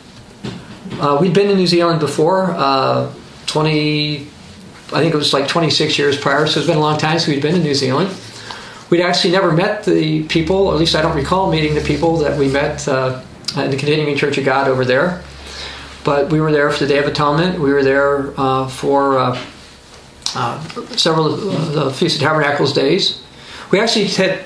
[1.01, 3.13] Uh, we'd been to New Zealand before, uh,
[3.47, 7.19] 20, I think it was like 26 years prior, so it's been a long time
[7.19, 8.15] since we'd been to New Zealand.
[8.89, 12.39] We'd actually never met the people, at least I don't recall meeting the people that
[12.39, 13.21] we met uh,
[13.57, 15.25] in the Continuing Church of God over there.
[16.05, 17.59] But we were there for the Day of Atonement.
[17.59, 18.31] We were there
[18.69, 19.45] for uh
[20.97, 23.23] several of the Feast of Tabernacles days.
[23.71, 24.45] We actually had,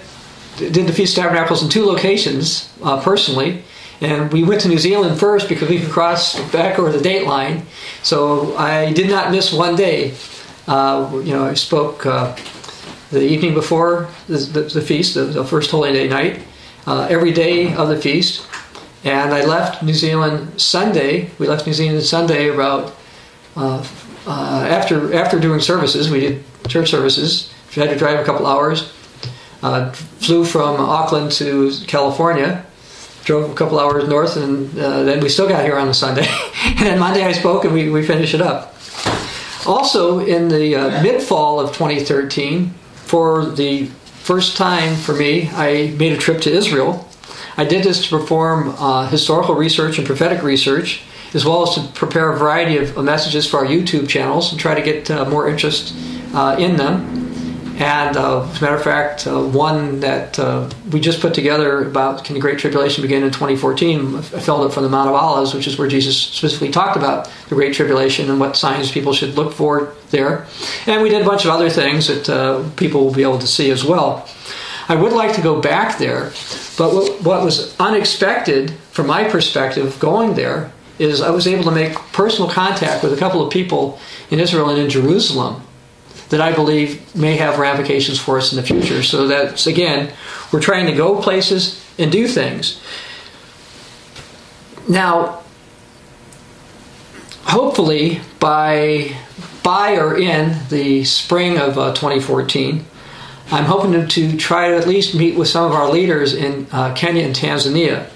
[0.57, 3.63] did the Feast of Tabernacles in two locations uh, personally.
[4.01, 7.27] And we went to New Zealand first because we could cross back over the date
[7.27, 7.67] line.
[8.03, 10.15] So I did not miss one day.
[10.67, 12.05] Uh, you know, I spoke
[13.13, 16.41] the evening before the, the, the feast, the, the, first Holy Day night,
[16.87, 18.49] uh, every day of the feast.
[19.05, 21.31] And I left New Zealand Sunday.
[21.39, 22.97] We left New Zealand Sunday about
[23.55, 23.87] uh,
[24.27, 26.11] uh, after after doing services.
[26.11, 27.53] We did church services.
[27.77, 28.93] We had to drive a couple hours.
[29.63, 32.65] Uh, flew from Auckland to California.
[33.25, 36.27] Drove a couple hours north, and uh, then we still got here on a Sunday.
[36.65, 38.75] and then Monday I spoke, and we, we finished it up.
[39.65, 43.87] Also, in the uh, mid fall of 2013, for the
[44.25, 47.09] first time for me, I made a trip to Israel.
[47.57, 51.03] I did this to perform uh, historical research and prophetic research,
[51.35, 54.75] as well as to prepare a variety of messages for our YouTube channels and try
[54.75, 55.95] to get uh, more interest
[56.35, 57.22] uh, in them.
[57.79, 61.87] And uh, as a matter of fact, uh, one that uh, we just put together
[61.87, 65.15] about can the Great Tribulation begin in 2014, I filled it from the Mount of
[65.15, 69.13] Olives, which is where Jesus specifically talked about the Great Tribulation and what signs people
[69.13, 70.47] should look for there.
[70.87, 73.47] And we did a bunch of other things that uh, people will be able to
[73.47, 74.29] see as well.
[74.89, 76.33] I would like to go back there,
[76.77, 81.71] but what, what was unexpected from my perspective going there is I was able to
[81.71, 83.99] make personal contact with a couple of people
[84.31, 85.63] in Israel and in Jerusalem
[86.33, 89.03] that I believe may have ramifications for us in the future.
[89.03, 90.13] So that's again,
[90.51, 92.83] we're trying to go places and do things.
[94.89, 95.43] Now,
[97.45, 99.15] hopefully by
[99.63, 102.85] by or in the spring of uh, 2014,
[103.51, 106.67] I'm hoping to, to, try to at least meet with some of our leaders in
[106.73, 108.09] uh, Kenya and Tanzania.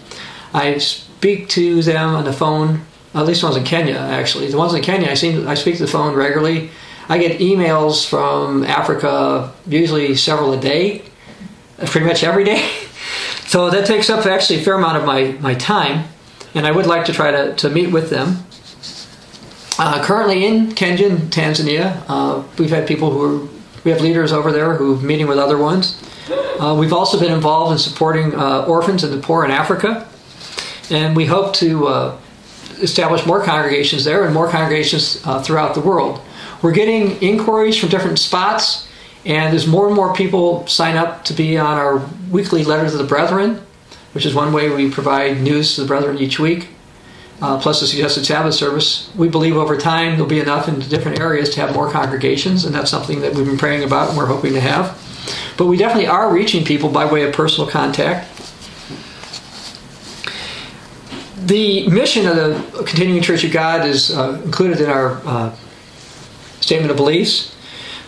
[0.55, 2.81] I speak to them on the phone.
[3.15, 4.49] At least the ones in Kenya, actually.
[4.49, 6.71] The ones in Kenya, I seem I speak to the phone regularly.
[7.09, 11.03] I get emails from Africa, usually several a day,
[11.87, 12.69] pretty much every day.
[13.47, 16.09] So that takes up actually a fair amount of my, my time,
[16.53, 18.45] and I would like to try to, to meet with them.
[19.79, 23.49] Uh, currently in Kenya and Tanzania, uh, we've had people who are,
[23.85, 25.97] we have leaders over there who are meeting with other ones.
[26.59, 30.09] Uh, we've also been involved in supporting uh, orphans and the poor in Africa,
[30.91, 32.19] and we hope to uh,
[32.83, 36.21] establish more congregations there and more congregations uh, throughout the world.
[36.63, 38.89] We're getting inquiries from different spots,
[39.25, 41.99] and there's more and more people sign up to be on our
[42.31, 43.63] weekly letter to the brethren,
[44.13, 46.69] which is one way we provide news to the brethren each week.
[47.43, 49.11] Uh, plus the suggested Sabbath service.
[49.15, 52.75] We believe over time there'll be enough in different areas to have more congregations, and
[52.75, 54.99] that's something that we've been praying about and we're hoping to have.
[55.59, 58.33] But we definitely are reaching people by way of personal contact.
[61.47, 65.55] The mission of the Continuing Church of God is uh, included in our uh,
[66.67, 67.55] statement of beliefs.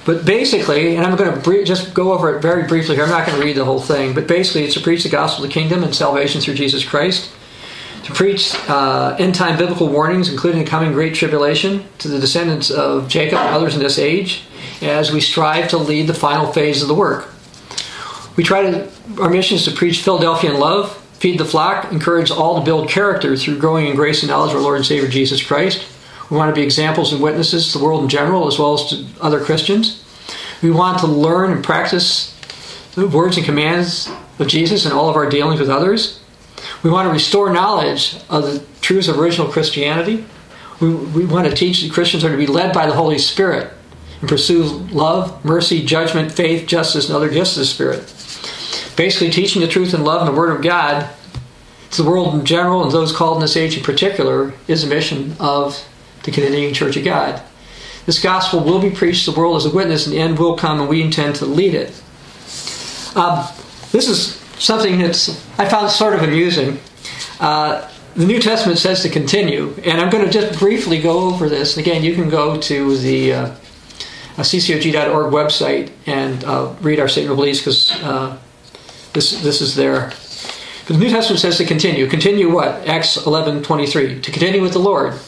[0.05, 3.27] But basically, and I'm going to just go over it very briefly here, I'm not
[3.27, 5.55] going to read the whole thing, but basically it's to preach the gospel of the
[5.55, 7.31] kingdom and salvation through Jesus Christ,
[8.05, 12.71] to preach uh, end time biblical warnings, including the coming great tribulation, to the descendants
[12.71, 14.44] of Jacob and others in this age,
[14.81, 17.29] as we strive to lead the final phase of the work.
[18.37, 18.88] We try to,
[19.21, 22.88] our mission is to preach Philadelphia in love, feed the flock, encourage all to build
[22.88, 25.87] character through growing in grace and knowledge of our Lord and Savior Jesus Christ
[26.31, 28.91] we want to be examples and witnesses to the world in general as well as
[28.91, 30.05] to other Christians.
[30.62, 32.35] We want to learn and practice
[32.95, 36.21] the words and commands of Jesus in all of our dealings with others.
[36.83, 40.25] We want to restore knowledge of the truths of original Christianity.
[40.81, 43.73] We, we want to teach that Christians are to be led by the Holy Spirit
[44.21, 48.01] and pursue love, mercy, judgment, faith, justice, and other gifts of the Spirit.
[48.97, 51.09] Basically, teaching the truth and love and the Word of God
[51.91, 54.87] to the world in general and those called in this age in particular is a
[54.87, 55.88] mission of
[56.31, 57.43] the Continuing Church of God.
[58.07, 60.57] This gospel will be preached to the world as a witness, and the end will
[60.57, 61.91] come, and we intend to lead it.
[63.17, 63.47] Um,
[63.93, 66.79] this is something that's I found sort of amusing.
[67.41, 71.49] Uh, the New Testament says to continue, and I'm going to just briefly go over
[71.49, 71.77] this.
[71.77, 73.55] Again, you can go to the uh,
[74.37, 78.38] ccog.org website and uh, read our statement of beliefs because uh,
[79.12, 80.12] this this is there.
[80.87, 82.07] But the New Testament says to continue.
[82.09, 82.87] Continue what?
[82.88, 84.23] Acts 11:23.
[84.23, 85.19] To continue with the Lord.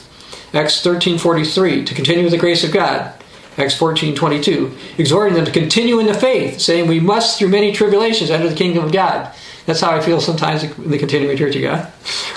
[0.52, 3.12] Acts 13:43 to continue with the grace of God.
[3.58, 8.30] Acts 14:22 exhorting them to continue in the faith, saying we must through many tribulations
[8.30, 9.28] enter the kingdom of God.
[9.66, 11.86] That's how I feel sometimes in the continuing church of God.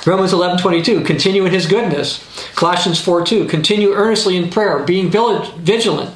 [0.06, 2.19] Romans 11:22 continue in his goodness.
[2.56, 6.12] Colossians 4:2 continue earnestly in prayer, being vigilant.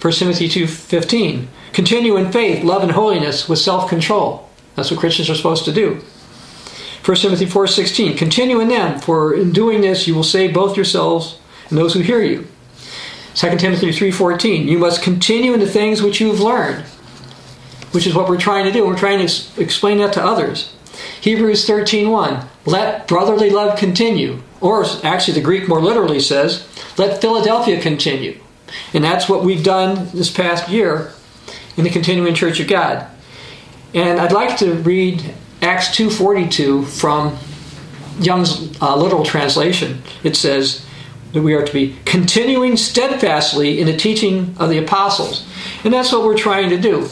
[0.00, 4.48] 1 Timothy 2:15 continue in faith, love and holiness with self-control.
[4.76, 6.00] That's what Christians are supposed to do.
[7.04, 11.36] 1 Timothy 4:16 Continue in them for in doing this you will save both yourselves
[11.68, 12.46] and those who hear you.
[13.34, 16.84] 2 Timothy 3:14 You must continue in the things which you have learned,
[17.92, 18.86] which is what we're trying to do.
[18.86, 20.72] We're trying to explain that to others.
[21.20, 24.40] Hebrews 13:1 Let brotherly love continue.
[24.60, 28.38] Or actually the Greek more literally says, let Philadelphia continue.
[28.94, 31.12] And that's what we've done this past year
[31.76, 33.06] in the continuing church of God.
[33.92, 37.38] And I'd like to read Acts 2:42 from
[38.20, 40.02] Young's uh, literal translation.
[40.22, 40.84] It says
[41.32, 45.46] that we are to be continuing steadfastly in the teaching of the apostles.
[45.82, 47.08] And that's what we're trying to do.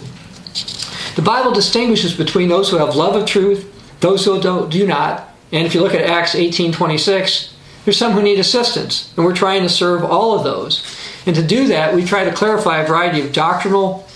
[1.16, 3.68] The Bible distinguishes between those who have love of truth,
[4.00, 5.30] those who don't, do not.
[5.50, 7.52] And if you look at Acts 18:26,
[7.84, 10.84] there's some who need assistance, and we're trying to serve all of those.
[11.24, 14.06] And to do that, we try to clarify a variety of doctrinal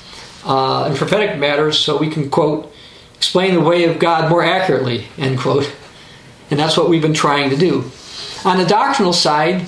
[0.44, 2.72] uh, and prophetic matters so we can quote
[3.16, 5.74] explain the way of God more accurately, end quote.
[6.50, 7.90] And that's what we've been trying to do.
[8.44, 9.66] On the doctrinal side,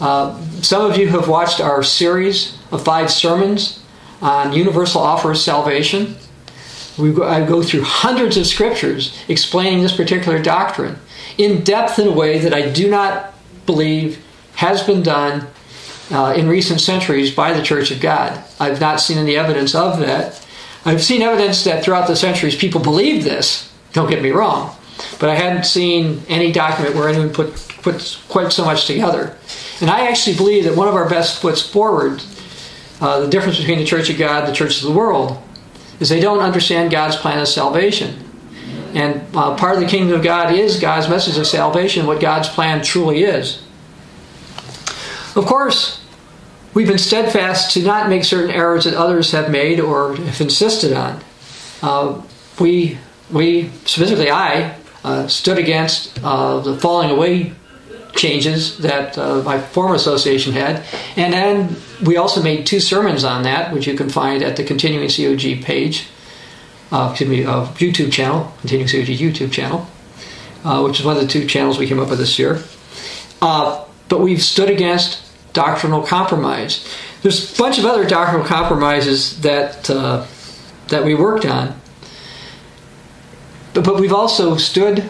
[0.00, 3.82] uh, some of you have watched our series of five sermons
[4.20, 6.16] on universal offer of salvation.
[6.98, 10.98] We go, I go through hundreds of scriptures explaining this particular doctrine
[11.38, 13.34] in depth in a way that I do not
[13.64, 14.24] believe
[14.56, 15.46] has been done
[16.10, 18.42] uh, in recent centuries by the Church of God.
[18.58, 20.44] I've not seen any evidence of that.
[20.84, 24.74] I've seen evidence that throughout the centuries people believed this, don't get me wrong,
[25.18, 29.36] but I hadn't seen any document where anyone put, put quite so much together.
[29.80, 32.22] And I actually believe that one of our best foots forward
[33.00, 35.40] uh, the difference between the Church of God and the Church of the world
[36.00, 38.24] is they don't understand God's plan of salvation.
[38.94, 42.48] And uh, part of the kingdom of God is God's message of salvation, what God's
[42.48, 43.62] plan truly is.
[45.36, 46.04] Of course,
[46.78, 50.92] we've been steadfast to not make certain errors that others have made or have insisted
[50.92, 51.20] on.
[51.82, 52.22] Uh,
[52.60, 52.96] we,
[53.32, 57.52] we, specifically I, uh, stood against uh, the falling away
[58.14, 60.84] changes that uh, my former association had.
[61.16, 64.62] And then we also made two sermons on that, which you can find at the
[64.62, 66.06] Continuing COG page,
[66.92, 69.84] uh, excuse me, YouTube channel, Continuing COG YouTube channel,
[70.62, 72.62] uh, which is one of the two channels we came up with this year.
[73.40, 75.27] But we've stood against
[75.58, 76.86] doctrinal compromise.
[77.22, 80.24] There's a bunch of other doctrinal compromises that uh,
[80.86, 81.74] that we worked on,
[83.74, 85.02] but, but we've also stood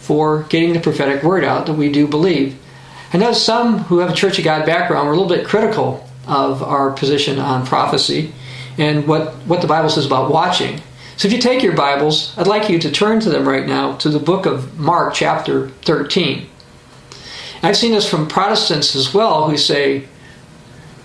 [0.00, 2.58] for getting the prophetic word out that we do believe.
[3.12, 6.08] I know some who have a Church of God background were a little bit critical
[6.26, 8.32] of our position on prophecy
[8.78, 10.80] and what, what the Bible says about watching.
[11.18, 13.96] So if you take your Bibles, I'd like you to turn to them right now
[13.96, 16.48] to the book of Mark, chapter 13.
[17.62, 20.06] I've seen this from Protestants as well who say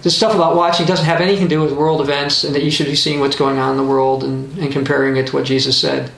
[0.02, 2.72] this stuff about watching doesn't have anything to do with world events and that you
[2.72, 5.46] should be seeing what's going on in the world and, and comparing it to what
[5.46, 6.12] Jesus said.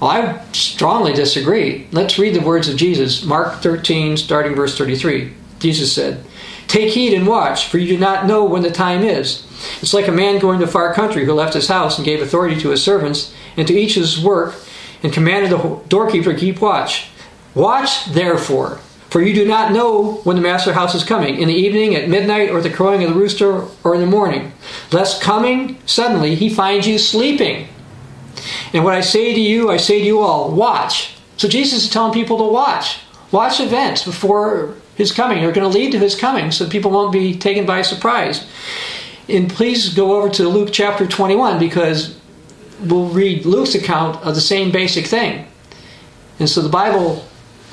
[0.00, 1.88] Well, I strongly disagree.
[1.90, 3.24] Let's read the words of Jesus.
[3.24, 5.32] Mark 13, starting verse 33.
[5.58, 6.24] Jesus said,
[6.68, 9.44] Take heed and watch, for you do not know when the time is.
[9.80, 12.22] It's like a man going to a far country who left his house and gave
[12.22, 14.54] authority to his servants and to each his work
[15.02, 17.08] and commanded the doorkeeper to keep watch.
[17.54, 18.78] Watch, therefore,
[19.10, 22.08] for you do not know when the master house is coming, in the evening, at
[22.08, 24.52] midnight, or at the crowing of the rooster, or in the morning,
[24.92, 27.68] lest coming suddenly he finds you sleeping.
[28.72, 31.14] And what I say to you, I say to you all, watch.
[31.36, 33.00] So Jesus is telling people to watch.
[33.30, 35.40] Watch events before his coming.
[35.40, 38.46] They're going to lead to his coming so people won't be taken by surprise.
[39.28, 42.18] And please go over to Luke chapter 21 because
[42.82, 45.46] we'll read Luke's account of the same basic thing.
[46.38, 47.24] And so the Bible,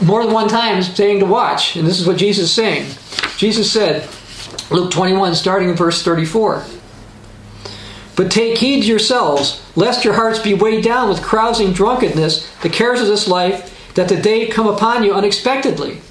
[0.01, 1.75] more than one time, saying to watch.
[1.75, 2.89] And this is what Jesus is saying.
[3.37, 4.09] Jesus said,
[4.69, 6.63] Luke 21, starting in verse 34.
[8.15, 13.01] But take heed yourselves, lest your hearts be weighed down with carousing drunkenness, the cares
[13.01, 16.01] of this life, that the day come upon you unexpectedly.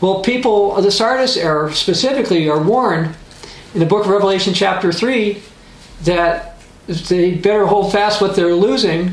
[0.00, 3.16] Well, people of the Sardis era specifically are warned
[3.74, 5.42] in the book of Revelation, chapter 3,
[6.04, 6.56] that
[6.86, 9.12] they better hold fast what they're losing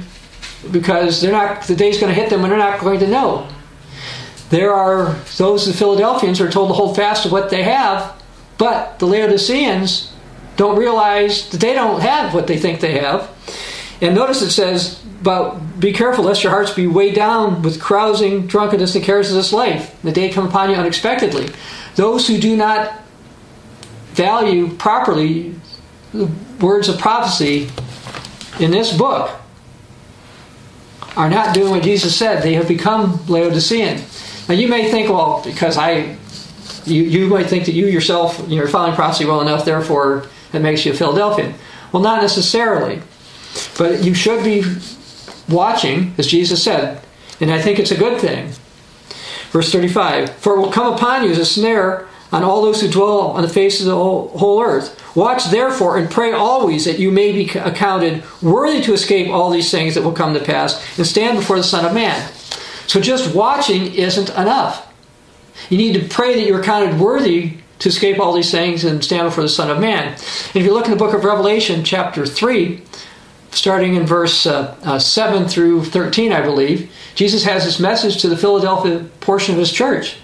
[0.72, 3.48] because they're not the day's going to hit them and they're not going to know.
[4.56, 8.24] There are those the Philadelphians who are told to hold fast to what they have,
[8.58, 10.14] but the Laodiceans
[10.56, 13.30] don't realize that they don't have what they think they have.
[14.00, 18.48] And notice it says, but be careful lest your hearts be weighed down with carousing,
[18.48, 19.94] drunkenness, and cares of this life.
[20.04, 21.50] The day come upon you unexpectedly.
[21.98, 23.02] Those who do not
[24.14, 25.54] value properly
[26.14, 26.32] the
[26.62, 27.70] words of prophecy
[28.62, 29.32] in this book
[31.18, 32.42] are not doing what Jesus said.
[32.42, 34.02] They have become Laodicean.
[34.48, 36.18] Now you may think, well, because I,
[36.86, 40.86] you, you might think that you yourself, you're following prophecy well enough, therefore it makes
[40.86, 41.54] you a Philadelphian.
[41.92, 43.02] Well, not necessarily.
[43.78, 44.64] But you should be
[45.50, 47.02] watching, as Jesus said,
[47.40, 48.52] and I think it's a good thing.
[49.52, 52.90] Verse 35 For it will come upon you as a snare on all those who
[52.90, 55.02] dwell on the face of the whole, whole earth.
[55.16, 59.72] Watch therefore and pray always that you may be accounted worthy to escape all these
[59.72, 62.30] things that will come to pass and stand before the Son of Man.
[62.88, 64.92] So just watching isn't enough.
[65.70, 69.28] You need to pray that you're counted worthy to escape all these things and stand
[69.28, 70.10] before the Son of Man.
[70.10, 72.82] And if you look in the book of Revelation, chapter 3,
[73.52, 78.30] starting in verse uh, uh, 7 through 13, I believe, Jesus has this message to
[78.30, 80.18] the Philadelphia portion of his church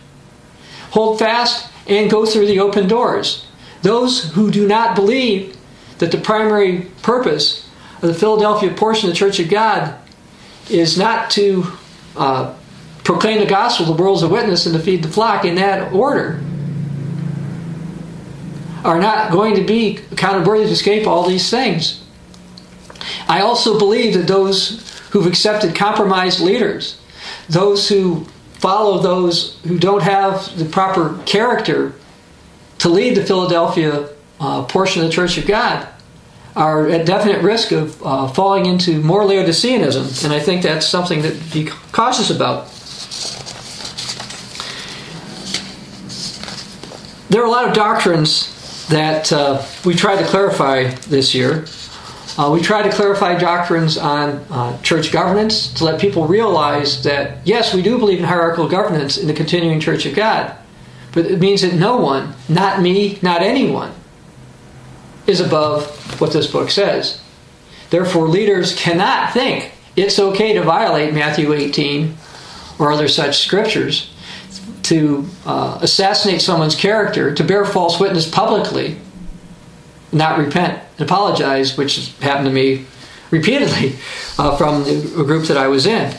[0.91, 3.47] Hold fast and go through the open doors.
[3.82, 5.57] Those who do not believe
[5.99, 7.70] that the primary purpose
[8.01, 9.95] of the Philadelphia portion of the Church of God
[10.70, 11.64] is not to
[12.16, 12.53] uh,
[13.03, 16.41] proclaim the gospel, the world's a witness, and to feed the flock in that order
[18.84, 22.03] are not going to be accounted worthy to escape all these things.
[23.28, 26.99] I also believe that those who've accepted compromised leaders,
[27.49, 31.93] those who follow those who don't have the proper character
[32.80, 34.09] to lead the Philadelphia
[34.39, 35.88] uh, portion of the Church of God,
[36.56, 41.22] are at definite risk of uh, falling into more Laodiceanism, and I think that's something
[41.24, 42.68] to be cautious about.
[47.30, 51.66] There are a lot of doctrines that uh, we tried to clarify this year.
[52.38, 57.45] Uh, we tried to clarify doctrines on uh, church governance to let people realize that,
[57.45, 60.54] yes, we do believe in hierarchical governance in the continuing church of God,
[61.14, 63.93] but it means that no one, not me, not anyone,
[65.28, 67.22] is above what this book says.
[67.89, 72.15] Therefore, leaders cannot think it's okay to violate Matthew 18
[72.80, 74.13] or other such scriptures,
[74.84, 78.97] to uh, assassinate someone's character, to bear false witness publicly,
[80.11, 82.86] not repent and apologize, which happened to me
[83.30, 83.95] repeatedly
[84.38, 86.13] uh, from a group that I was in.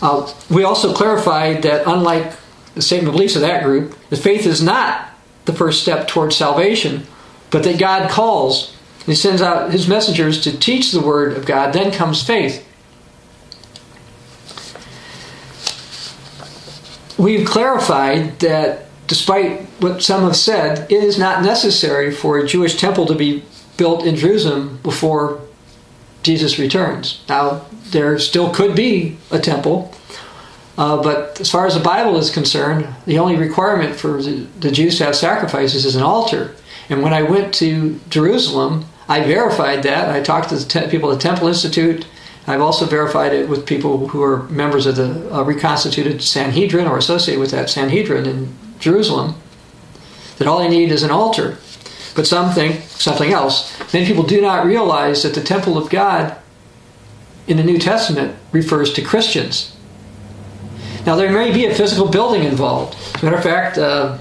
[0.00, 2.32] Uh, we also clarified that unlike
[2.74, 5.08] the statement of beliefs of that group, the faith is not
[5.44, 7.06] the first step towards salvation,
[7.52, 8.74] but that God calls.
[9.06, 12.66] He sends out his messengers to teach the word of God, then comes faith.
[17.18, 22.78] We've clarified that despite what some have said, it is not necessary for a Jewish
[22.78, 23.44] temple to be
[23.76, 25.40] built in Jerusalem before
[26.22, 27.22] Jesus returns.
[27.28, 29.92] Now, there still could be a temple,
[30.78, 34.70] uh, but as far as the Bible is concerned, the only requirement for the, the
[34.70, 36.54] Jews to have sacrifices is an altar.
[36.92, 40.10] And when I went to Jerusalem, I verified that.
[40.10, 42.04] I talked to the te- people at the Temple Institute.
[42.46, 46.98] I've also verified it with people who are members of the uh, reconstituted Sanhedrin or
[46.98, 49.36] associated with that Sanhedrin in Jerusalem.
[50.36, 51.56] That all they need is an altar.
[52.14, 53.72] But some think something else.
[53.94, 56.36] Many people do not realize that the temple of God
[57.46, 59.74] in the New Testament refers to Christians.
[61.06, 62.96] Now, there may be a physical building involved.
[63.14, 64.18] As a matter of fact, uh,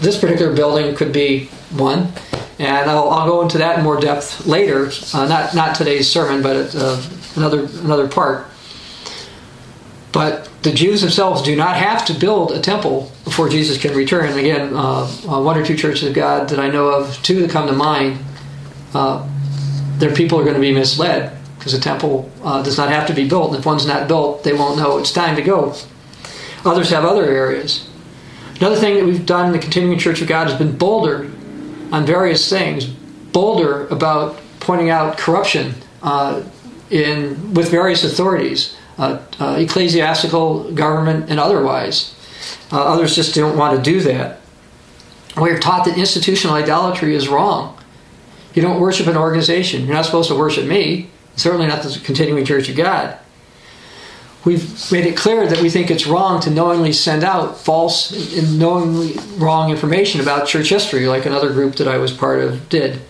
[0.00, 2.12] this particular building could be one,
[2.58, 4.90] and I'll, I'll, go into that in more depth later.
[5.12, 7.02] Uh, not not today's sermon, but uh,
[7.36, 8.46] another another part.
[10.12, 14.30] But the Jews themselves do not have to build a temple before Jesus can return.
[14.30, 17.40] And again, uh, uh, one or two churches of God that I know of, two
[17.42, 18.18] that come to mind,
[18.94, 19.28] uh,
[19.98, 23.14] their people are going to be misled because the temple uh, does not have to
[23.14, 23.50] be built.
[23.50, 25.74] And if one's not built, they won't know it's time to go.
[26.64, 27.86] Others have other areas.
[28.56, 31.30] Another thing that we've done in the Continuing Church of God has been bolder
[31.92, 36.42] on various things, bolder about pointing out corruption uh,
[36.90, 42.14] in with various authorities uh, uh, ecclesiastical, government, and otherwise.
[42.72, 44.40] Uh, others just don't want to do that.
[45.36, 47.78] We're taught that institutional idolatry is wrong.
[48.54, 49.84] You don't worship an organization.
[49.84, 51.10] You're not supposed to worship me.
[51.36, 53.18] Certainly not the continuing Church of God.
[54.46, 58.60] We've made it clear that we think it's wrong to knowingly send out false and
[58.60, 63.00] knowingly wrong information about church history, like another group that I was part of did.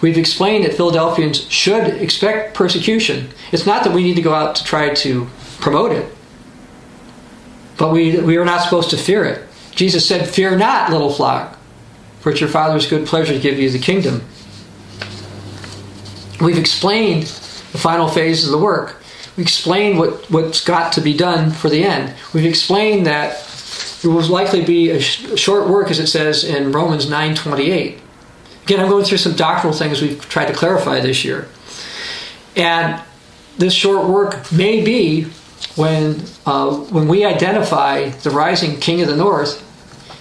[0.00, 3.28] We've explained that Philadelphians should expect persecution.
[3.52, 5.28] It's not that we need to go out to try to
[5.60, 6.12] promote it,
[7.78, 9.46] but we, we are not supposed to fear it.
[9.76, 11.56] Jesus said, Fear not, little flock,
[12.18, 14.24] for it's your Father's good pleasure to give you the kingdom.
[16.40, 17.24] We've explained
[17.70, 18.99] the final phase of the work.
[19.40, 22.14] We explained what, what's got to be done for the end.
[22.34, 23.38] We've explained that
[24.04, 27.98] it will likely be a sh- short work, as it says in Romans 9:28.
[28.64, 31.48] Again, I'm going through some doctrinal things we've tried to clarify this year.
[32.54, 33.00] And
[33.56, 35.24] this short work may be
[35.74, 39.64] when, uh, when we identify the rising king of the north,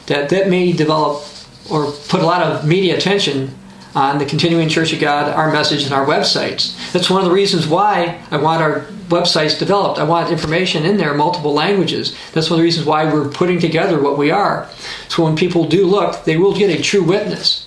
[0.06, 1.26] that that may develop
[1.70, 3.54] or put a lot of media attention
[3.96, 6.76] on the Continuing Church of God, our message, and our websites.
[6.92, 10.00] That's one of the reasons why I want our websites developed.
[10.00, 12.16] I want information in there, multiple languages.
[12.34, 14.70] That's one of the reasons why we're putting together what we are.
[15.08, 17.66] So when people do look, they will get a true witness.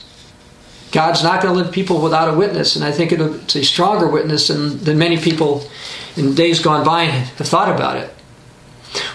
[0.92, 4.06] God's not going to leave people without a witness, and I think it's a stronger
[4.06, 5.66] witness than, than many people
[6.16, 8.14] in days gone by have thought about it.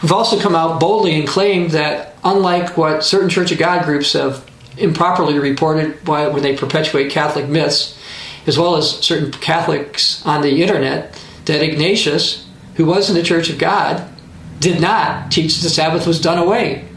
[0.01, 4.13] We've also come out boldly and claimed that, unlike what certain Church of God groups
[4.13, 4.43] have
[4.77, 7.97] improperly reported by, when they perpetuate Catholic myths,
[8.45, 13.49] as well as certain Catholics on the internet, that Ignatius, who was in the Church
[13.49, 14.07] of God,
[14.59, 16.87] did not teach the Sabbath was done away.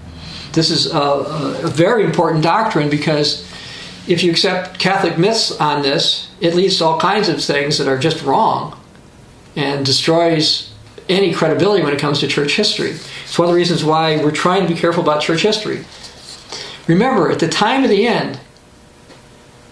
[0.53, 3.47] This is a, a very important doctrine because
[4.09, 7.87] if you accept Catholic myths on this, it leads to all kinds of things that
[7.87, 8.79] are just wrong
[9.57, 10.73] and destroys
[11.09, 12.91] any credibility when it comes to church history.
[12.91, 15.85] It's one of the reasons why we're trying to be careful about church history.
[16.91, 18.41] Remember, at the time of the end,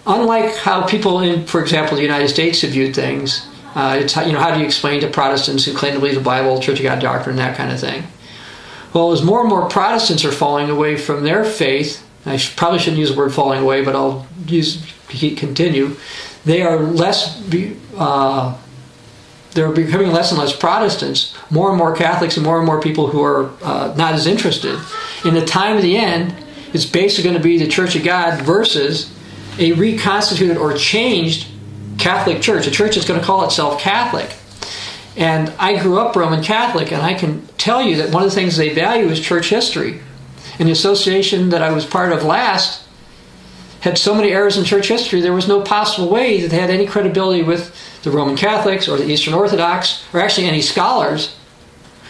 [0.07, 4.31] unlike how people in, for example, the United States have viewed things, uh, it's you
[4.31, 6.83] know how do you explain to Protestants who claim to believe the Bible, Church of
[6.83, 8.03] God doctrine, that kind of thing.
[8.93, 12.99] Well, as more and more Protestants are falling away from their faith I probably shouldn't
[12.99, 15.95] use the word falling away, but I'll use continue.
[16.45, 17.41] They are less.
[17.97, 18.57] Uh,
[19.53, 21.35] they're becoming less and less Protestants.
[21.49, 24.79] More and more Catholics and more and more people who are uh, not as interested.
[25.25, 26.35] In the time of the end,
[26.73, 29.13] it's basically going to be the Church of God versus
[29.57, 31.47] a reconstituted or changed
[31.97, 32.67] Catholic Church.
[32.67, 34.35] A church that's going to call itself Catholic.
[35.17, 38.35] And I grew up Roman Catholic, and I can tell you that one of the
[38.35, 39.99] things they value is church history.
[40.57, 42.85] And the association that I was part of last
[43.81, 46.69] had so many errors in church history, there was no possible way that they had
[46.69, 51.35] any credibility with the Roman Catholics or the Eastern Orthodox, or actually any scholars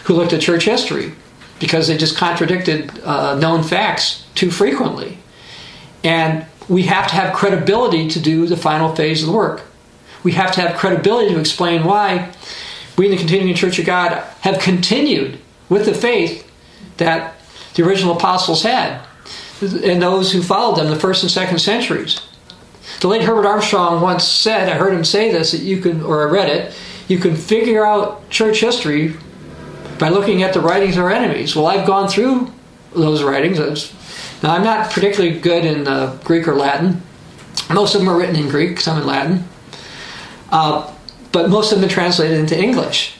[0.04, 1.14] who looked at church history,
[1.60, 5.18] because they just contradicted uh, known facts too frequently.
[6.02, 9.62] And we have to have credibility to do the final phase of the work.
[10.24, 12.32] We have to have credibility to explain why
[12.96, 15.38] we in the continuing Church of God have continued
[15.68, 16.50] with the faith
[16.96, 17.34] that
[17.74, 19.00] the original apostles had
[19.60, 22.20] and those who followed them the first and second centuries.
[23.00, 26.26] The late Herbert Armstrong once said, I heard him say this, that you can, or
[26.28, 26.74] I read it,
[27.08, 29.16] you can figure out church history
[30.00, 31.54] by looking at the writings of our enemies.
[31.54, 32.50] Well, I've gone through
[32.92, 33.58] those writings.
[34.42, 37.02] Now, I'm not particularly good in uh, Greek or Latin.
[37.72, 39.44] Most of them are written in Greek, some in Latin.
[40.50, 40.92] Uh,
[41.30, 43.14] but most of them are translated into English.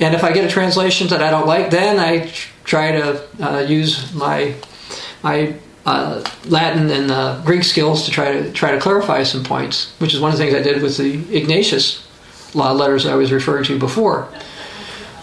[0.00, 2.30] And if I get a translation that I don't like, then I
[2.64, 4.54] try to uh, use my
[5.22, 5.54] my
[5.86, 10.12] uh, Latin and uh, Greek skills to try to try to clarify some points, which
[10.12, 12.06] is one of the things I did with the Ignatius
[12.54, 14.28] law letters I was referring to before.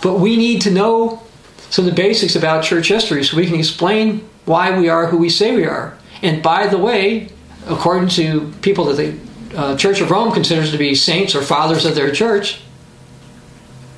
[0.01, 1.21] But we need to know
[1.69, 5.17] some of the basics about church history so we can explain why we are who
[5.17, 5.97] we say we are.
[6.21, 7.29] And by the way,
[7.67, 11.85] according to people that the uh, Church of Rome considers to be saints or fathers
[11.85, 12.61] of their church,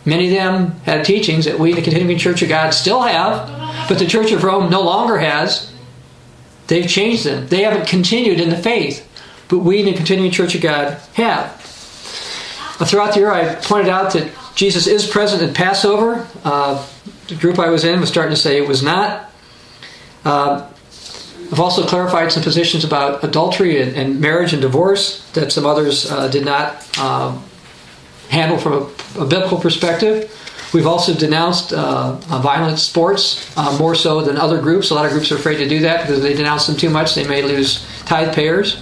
[0.05, 3.87] many of them had teachings that we, in the continuing Church of God, still have,
[3.87, 5.71] but the Church of Rome no longer has.
[6.67, 7.47] They've changed them.
[7.47, 9.07] They haven't continued in the faith,
[9.49, 11.59] but we in the continuing Church of God have.
[12.85, 16.27] Throughout the year, I pointed out that Jesus is present at Passover.
[16.43, 16.85] Uh,
[17.27, 19.31] the group I was in was starting to say it was not.
[20.23, 20.69] Uh,
[21.51, 26.09] I've also clarified some positions about adultery and, and marriage and divorce that some others
[26.09, 27.43] uh, did not um,
[28.29, 30.31] handle from a, a, biblical perspective.
[30.73, 34.89] We've also denounced uh, violent sports uh, more so than other groups.
[34.89, 36.89] A lot of groups are afraid to do that because if they denounce them too
[36.89, 38.81] much, they may lose tithe payers.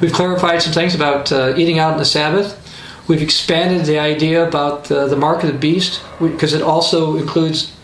[0.00, 2.60] We've clarified some things about uh, eating out on the Sabbath.
[3.06, 7.74] We've expanded the idea about uh, the mark of the beast because it also includes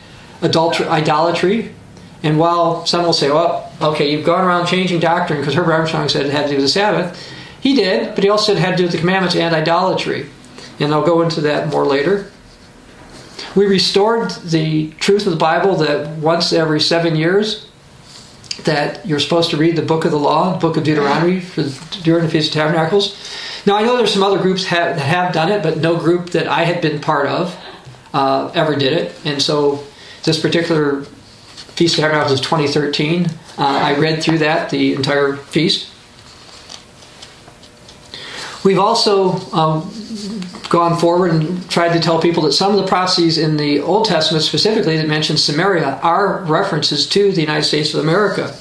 [0.43, 1.75] idolatry.
[2.23, 6.09] And while some will say, well, okay, you've gone around changing doctrine because Herbert Armstrong
[6.09, 7.23] said it had to do with the Sabbath.
[7.61, 10.27] He did, but he also said it had to do with the commandments and idolatry.
[10.79, 12.31] And I'll go into that more later.
[13.55, 17.69] We restored the truth of the Bible that once every seven years
[18.65, 21.65] that you're supposed to read the book of the law, the book of Deuteronomy for
[22.03, 23.17] during the Feast of Tabernacles.
[23.67, 26.31] Now I know there's some other groups have, that have done it, but no group
[26.31, 27.57] that I had been part of
[28.13, 29.15] uh, ever did it.
[29.25, 29.85] And so
[30.25, 31.05] this particular
[31.81, 33.27] Feast of Tabernacles is 2013.
[33.27, 35.91] Uh, I read through that the entire feast.
[38.65, 39.91] We've also um,
[40.69, 44.05] gone forward and tried to tell people that some of the prophecies in the Old
[44.05, 48.55] Testament, specifically that mention Samaria, are references to the United States of America.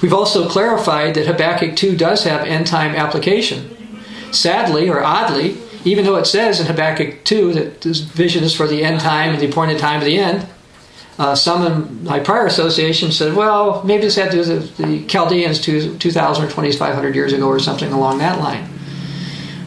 [0.00, 3.76] We've also clarified that Habakkuk 2 does have end time application.
[4.32, 8.66] Sadly, or oddly, even though it says in Habakkuk 2 that this vision is for
[8.66, 10.46] the end time and the appointed time of the end,
[11.18, 15.04] uh, some in my prior association said, well, maybe this had to do with the
[15.06, 18.68] Chaldeans 2,000 or 2,500 years ago or something along that line.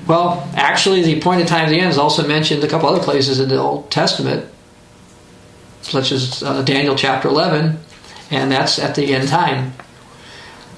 [0.08, 3.40] Well, actually, the appointed time of the end is also mentioned a couple other places
[3.40, 4.52] in the Old Testament,
[5.82, 7.78] such as uh, Daniel chapter 11,
[8.32, 9.74] and that's at the end time.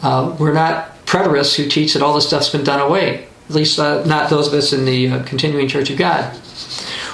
[0.01, 3.79] Uh, we're not preterists who teach that all this stuff's been done away, at least
[3.79, 6.37] uh, not those of us in the uh, continuing Church of God.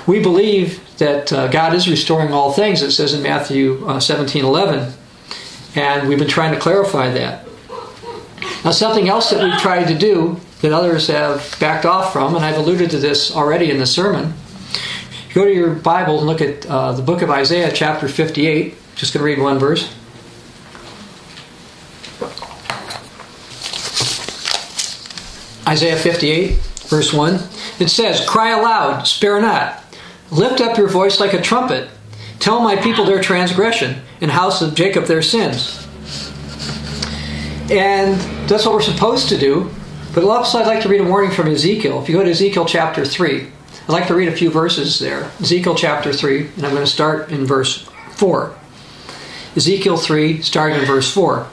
[0.08, 4.46] We believe that uh, God is restoring all things, it says in Matthew uh, 17
[4.46, 4.94] 11,
[5.76, 7.46] and we've been trying to clarify that.
[8.64, 12.46] Now, something else that we've tried to do that others have backed off from, and
[12.46, 14.34] I've alluded to this already in the sermon.
[15.34, 18.76] Go to your Bible and look at uh, the book of Isaiah, chapter 58.
[18.96, 19.94] Just going to read one verse.
[25.72, 26.52] Isaiah 58,
[26.88, 27.40] verse 1.
[27.80, 29.84] It says, Cry aloud, spare not.
[30.30, 31.90] Lift up your voice like a trumpet.
[32.40, 35.78] Tell my people their transgression, and house of Jacob their sins.
[37.72, 39.72] And that's what we're supposed to do
[40.14, 42.02] but also, I'd like to read a warning from Ezekiel.
[42.02, 43.48] If you go to Ezekiel chapter 3,
[43.84, 45.32] I'd like to read a few verses there.
[45.40, 48.54] Ezekiel chapter 3, and I'm going to start in verse 4.
[49.56, 51.48] Ezekiel 3, starting in verse 4.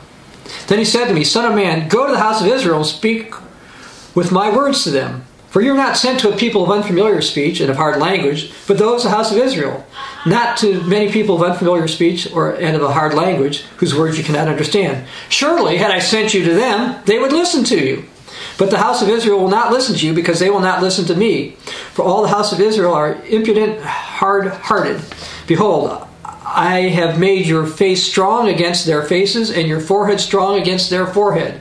[0.67, 2.87] Then he said to me, Son of man, go to the house of Israel and
[2.87, 3.33] speak
[4.15, 5.25] with my words to them.
[5.51, 8.53] For you are not sent to a people of unfamiliar speech and of hard language,
[8.67, 9.87] but those of the house of Israel.
[10.27, 14.19] Not to many people of unfamiliar speech or and of a hard language, whose words
[14.19, 15.07] you cannot understand.
[15.31, 18.05] Surely, had I sent you to them, they would listen to you.
[18.59, 21.07] But the house of Israel will not listen to you because they will not listen
[21.07, 21.53] to me.
[21.93, 25.01] For all the house of Israel are impudent, hard hearted.
[25.47, 30.91] Behold, I have made your face strong against their faces, and your forehead strong against
[30.91, 31.61] their forehead.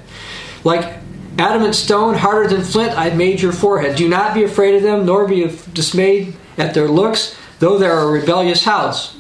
[0.64, 0.98] Like
[1.38, 3.96] Adamant stone, harder than flint, I've made your forehead.
[3.96, 8.08] Do not be afraid of them, nor be dismayed at their looks, though they're a
[8.08, 9.16] rebellious house.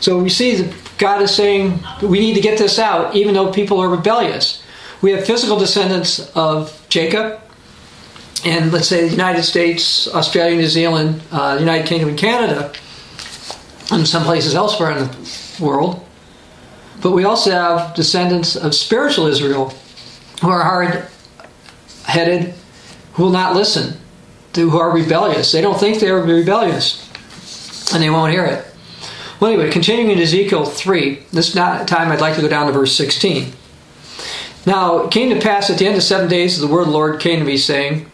[0.00, 3.52] So we see that God is saying we need to get this out, even though
[3.52, 4.62] people are rebellious.
[5.00, 7.40] We have physical descendants of Jacob,
[8.44, 12.72] and let's say the United States, Australia, New Zealand, uh, United Kingdom, and Canada,
[13.92, 16.04] and some places elsewhere in the world.
[17.00, 19.72] But we also have descendants of spiritual Israel
[20.40, 21.06] who are hard
[22.08, 22.54] headed,
[23.12, 23.98] who will not listen,
[24.54, 25.52] who are rebellious.
[25.52, 27.04] They don't think they're rebellious,
[27.92, 28.64] and they won't hear it.
[29.38, 32.96] Well, anyway, continuing in Ezekiel 3, this time I'd like to go down to verse
[32.96, 33.52] 16.
[34.66, 36.92] Now, it came to pass at the end of seven days, the word of the
[36.92, 38.10] Lord came to me, saying,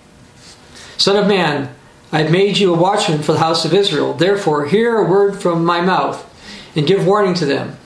[0.98, 1.74] Son of man,
[2.12, 4.12] I have made you a watchman for the house of Israel.
[4.12, 6.30] Therefore, hear a word from my mouth,
[6.76, 7.76] and give warning to them.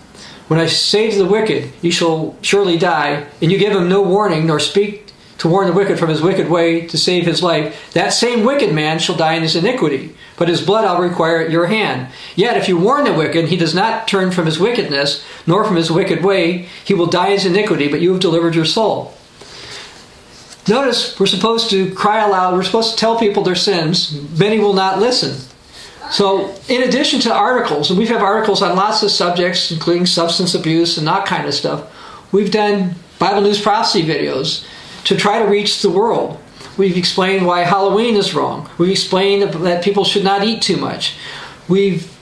[0.49, 4.03] When I say to the wicked, You shall surely die, and you give him no
[4.03, 5.08] warning, nor speak
[5.39, 8.75] to warn the wicked from his wicked way to save his life, that same wicked
[8.75, 12.13] man shall die in his iniquity, but his blood I'll require at your hand.
[12.35, 15.77] Yet if you warn the wicked, he does not turn from his wickedness, nor from
[15.77, 19.15] his wicked way, he will die in his iniquity, but you have delivered your soul.
[20.69, 24.21] Notice we're supposed to cry aloud, we're supposed to tell people their sins.
[24.39, 25.41] Many will not listen.
[26.11, 30.55] So, in addition to articles, and we have articles on lots of subjects, including substance
[30.55, 31.91] abuse and that kind of stuff,
[32.33, 34.67] we've done Bible News Prophecy videos
[35.05, 36.39] to try to reach the world.
[36.77, 38.71] We've explained why Halloween is wrong.
[38.79, 41.17] We've explained that people should not eat too much.
[41.69, 42.15] We've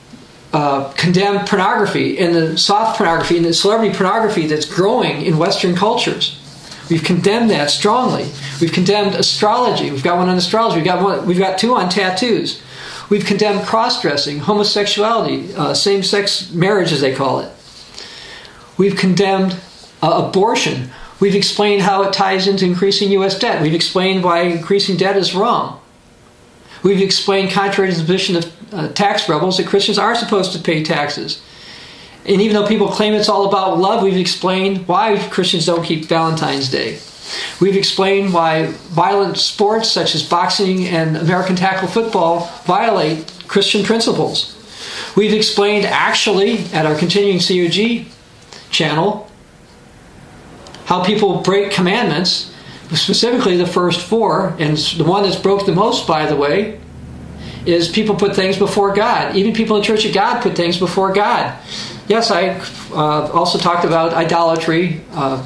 [0.53, 5.75] uh, condemned pornography and the soft pornography and the celebrity pornography that's growing in Western
[5.75, 6.41] cultures.
[6.89, 8.31] We've condemned that strongly.
[8.61, 9.91] We've condemned astrology.
[9.91, 10.77] We've got one on astrology.
[10.77, 12.63] We've got one, we've got two on tattoos.
[13.11, 17.53] We've condemned cross-dressing, homosexuality, uh, same-sex marriage, as they call it.
[18.79, 19.57] We've condemned
[20.03, 20.91] uh, abortion.
[21.19, 23.39] We've explained how it ties into increasing U.S.
[23.39, 23.63] debt.
[23.63, 25.81] We've explained why increasing debt is wrong.
[26.83, 30.59] We've explained, contrary to the position of uh, tax rebels, that Christians are supposed to
[30.59, 31.43] pay taxes.
[32.27, 36.07] And even though people claim it's all about love, we've explained why Christians don't keep
[36.07, 36.99] Valentine's Day.
[37.61, 44.53] We've explained why violent sports such as boxing and American tackle football violate Christian principles.
[45.17, 48.07] We've explained actually at our continuing COG
[48.71, 49.26] channel
[50.87, 52.55] how people break commandments,
[52.93, 56.79] specifically the first four, and the one that's broke the most, by the way,
[57.67, 59.35] is people put things before God.
[59.35, 61.59] Even people in the Church of God put things before God.
[62.07, 62.51] Yes, I
[62.93, 65.45] uh, also talked about idolatry uh,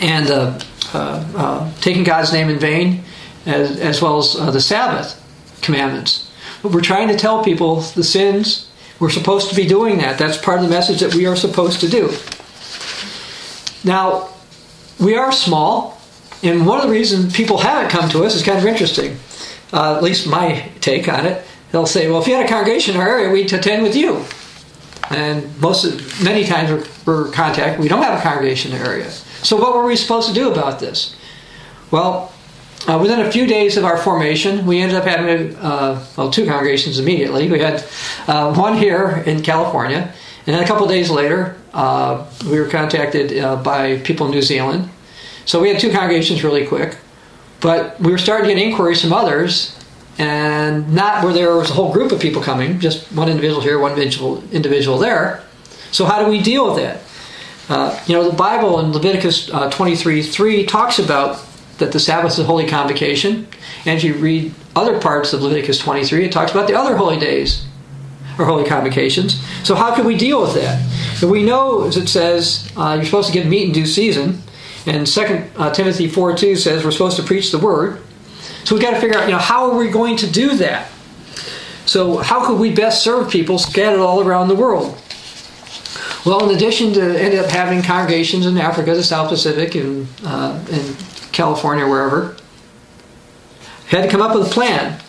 [0.00, 0.58] and uh,
[0.94, 3.04] uh, uh taking God's name in vain,
[3.44, 5.22] as, as well as uh, the Sabbath
[5.60, 6.32] commandments.
[6.62, 8.70] But we're trying to tell people the sins.
[8.98, 10.18] We're supposed to be doing that.
[10.18, 12.16] That's part of the message that we are supposed to do.
[13.86, 14.30] Now,
[14.98, 16.00] we are small,
[16.42, 19.16] and one of the reasons people haven't come to us is kind of interesting.
[19.72, 21.46] Uh, at least my take on it.
[21.70, 24.24] They'll say, "Well, if you had a congregation in our area, we'd attend with you."
[25.10, 28.84] And most, of, many times we're, we're contact, we don't have a congregation in the
[28.84, 29.08] area.
[29.08, 31.14] So what were we supposed to do about this?
[31.92, 32.32] Well,
[32.88, 36.44] uh, within a few days of our formation, we ended up having uh, well two
[36.44, 37.48] congregations immediately.
[37.48, 37.86] We had
[38.26, 40.12] uh, one here in California,
[40.46, 44.40] and then a couple days later, uh, we were contacted uh, by people in New
[44.40, 44.88] Zealand.
[45.44, 46.96] So we had two congregations really quick.
[47.60, 49.78] But we were starting to get inquiries from others,
[50.18, 53.78] and not where there was a whole group of people coming, just one individual here,
[53.78, 55.44] one individual, individual there.
[55.92, 57.02] So how do we deal with that?
[57.68, 61.44] Uh, you know, the Bible in Leviticus uh, 23 3 talks about
[61.76, 63.46] that the Sabbath is a holy convocation.
[63.84, 67.18] And if you read other parts of Leviticus 23, it talks about the other holy
[67.18, 67.66] days
[68.38, 69.40] or holy convocations.
[69.64, 70.82] So how can we deal with that?
[71.22, 74.42] We know, as it says, uh, you're supposed to give meat in due season,
[74.86, 78.02] and Second uh, Timothy 4 2 says we're supposed to preach the word.
[78.64, 80.88] So we've got to figure out, you know, how are we going to do that?
[81.86, 85.00] So how could we best serve people scattered all around the world?
[86.24, 90.60] Well, in addition to end up having congregations in Africa, the South Pacific, and uh,
[90.70, 90.96] in
[91.30, 92.36] California, wherever,
[93.86, 95.00] had to come up with a plan.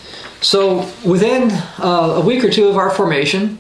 [0.42, 3.58] So within uh, a week or two of our formation,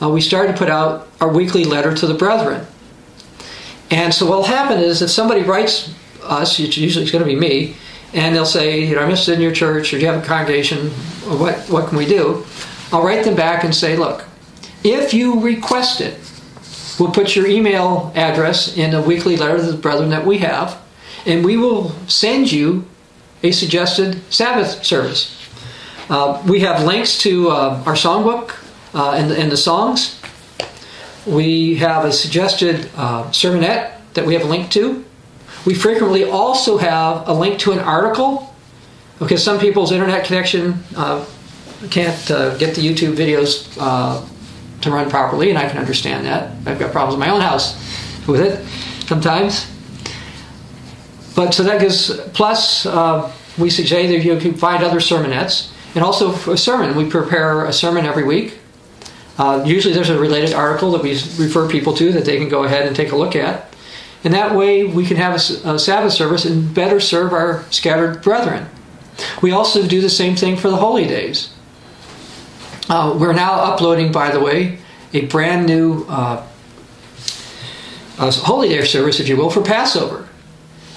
[0.00, 2.66] uh, we started to put out our weekly letter to the brethren.
[3.90, 7.36] And so what will happen is if somebody writes us, usually it's going to be
[7.36, 7.76] me,
[8.12, 10.26] and they'll say, you know, I'm interested in your church, or do you have a
[10.26, 10.88] congregation,
[11.28, 12.44] or what, what can we do?
[12.92, 14.24] I'll write them back and say, look,
[14.84, 16.18] if you request it,
[16.98, 20.80] we'll put your email address in a weekly letter to the brethren that we have,
[21.24, 22.86] and we will send you
[23.42, 25.35] a suggested Sabbath service.
[26.08, 28.54] Uh, we have links to uh, our songbook
[28.94, 30.20] uh, and, and, the songs.
[31.26, 35.04] We have a suggested uh, sermonette that we have a link to.
[35.64, 38.54] We frequently also have a link to an article
[39.18, 41.24] because some people's internet connection uh,
[41.90, 42.28] can't
[42.58, 43.74] get the YouTube videos
[44.82, 46.52] to run properly, and I can understand that.
[46.66, 47.74] I've got problems in my own house
[48.28, 48.64] with it
[49.06, 49.66] sometimes.
[51.34, 55.70] But so that gives, plus, uh, we suggest that you can find other sermonettes.
[55.96, 56.94] And also a sermon.
[56.94, 58.58] We prepare a sermon every week.
[59.38, 62.64] Uh, usually there's a related article that we refer people to that they can go
[62.64, 63.74] ahead and take a look at.
[64.22, 68.22] And that way we can have a, a Sabbath service and better serve our scattered
[68.22, 68.68] brethren.
[69.40, 71.50] We also do the same thing for the holy days.
[72.88, 74.78] Uh, we're now uploading, by the way,
[75.12, 76.46] a brand new uh,
[78.18, 80.25] holy day service, if you will, for Passover.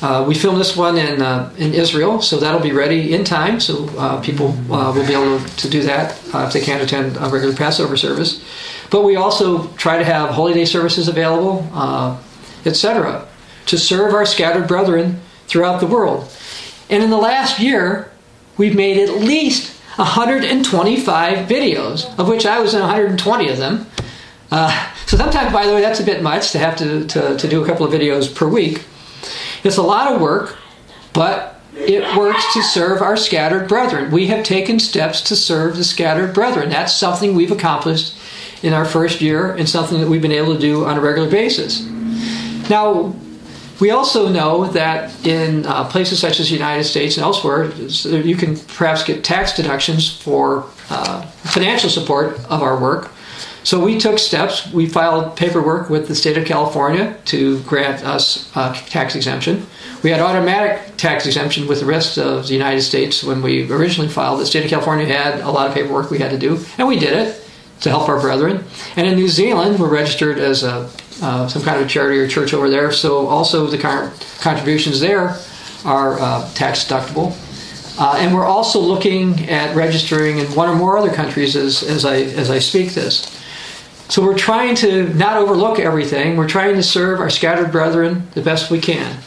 [0.01, 3.59] Uh, we filmed this one in uh, in Israel, so that'll be ready in time.
[3.59, 7.17] So uh, people uh, will be able to do that uh, if they can't attend
[7.17, 8.41] a regular Passover service.
[8.89, 12.17] But we also try to have holy day services available, uh,
[12.65, 13.27] etc.,
[13.65, 16.31] to serve our scattered brethren throughout the world.
[16.89, 18.09] And in the last year,
[18.57, 23.85] we've made at least 125 videos, of which I was in 120 of them.
[24.49, 27.61] so sometimes, by the way, that's a bit much to have to, to, to do
[27.61, 28.85] a couple of videos per week.
[29.63, 30.55] It's a lot of work,
[31.13, 34.11] but it works to serve our scattered brethren.
[34.11, 36.69] We have taken steps to serve the scattered brethren.
[36.69, 38.15] That's something we've accomplished
[38.63, 41.29] in our first year and something that we've been able to do on a regular
[41.29, 41.85] basis.
[42.69, 43.15] Now,
[43.79, 48.35] we also know that in uh, places such as the United States and elsewhere, you
[48.35, 53.11] can perhaps get tax deductions for uh, financial support of our work.
[53.69, 54.73] So we took steps.
[54.73, 59.67] We filed paperwork with the state of California to grant us uh, tax exemption.
[60.01, 64.09] We had automatic tax exemption with the rest of the United States when we originally
[64.09, 64.39] filed.
[64.39, 66.97] The state of California had a lot of paperwork we had to do, and we
[66.97, 67.47] did it
[67.81, 68.63] to help our brethren.
[68.95, 70.89] And in New Zealand, we're registered as a,
[71.21, 75.37] uh, some kind of charity or church over there, so also the contributions there
[75.85, 77.37] are uh, tax deductible.
[77.99, 82.03] Uh, and we're also looking at registering in one or more other countries as, as,
[82.03, 83.35] I, as I speak this.
[84.09, 86.35] So we're trying to not overlook everything.
[86.35, 89.19] We're trying to serve our scattered brethren the best we can.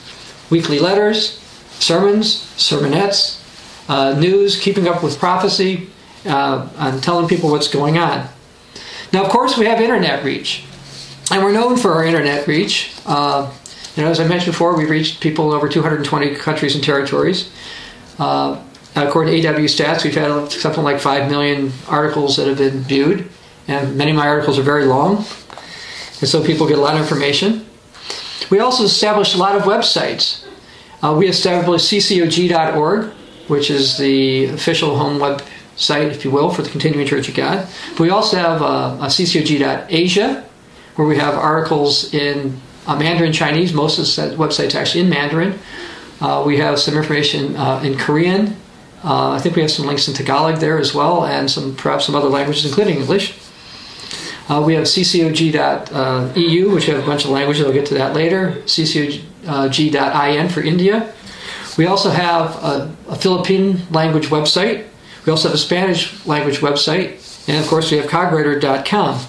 [0.51, 1.39] Weekly letters,
[1.79, 3.41] sermons, sermonettes,
[3.89, 5.89] uh, news, keeping up with prophecy,
[6.27, 8.27] uh, and telling people what's going on.
[9.13, 10.65] Now, of course, we have internet reach,
[11.31, 12.93] and we're known for our internet reach.
[13.07, 13.53] Uh,
[13.95, 17.53] you know, as I mentioned before, we've reached people in over 220 countries and territories.
[18.19, 18.61] Uh,
[18.97, 23.29] according to AW Stats, we've had something like 5 million articles that have been viewed
[23.73, 25.17] and many of my articles are very long,
[26.21, 27.65] and so people get a lot of information.
[28.51, 30.45] We also established a lot of websites.
[31.03, 33.11] Uh, we established ccog.org,
[33.49, 37.67] which is the official home website, if you will, for the Continuing Church of God.
[37.93, 40.45] But we also have uh, a ccog.asia,
[40.97, 43.73] where we have articles in uh, Mandarin Chinese.
[43.73, 45.59] Most of the websites actually in Mandarin.
[46.21, 48.57] Uh, we have some information uh, in Korean.
[49.03, 52.07] Uh, I think we have some links in Tagalog there as well, and some perhaps
[52.07, 53.35] some other languages, including English.
[54.49, 57.65] Uh, we have ccog.eu, which have a bunch of languages.
[57.65, 58.63] I'll get to that later.
[58.67, 61.13] ccog.in for India.
[61.79, 64.87] We also have a, a Philippine language website.
[65.25, 67.49] We also have a Spanish language website.
[67.49, 69.21] And of course, we have cogwriter.com.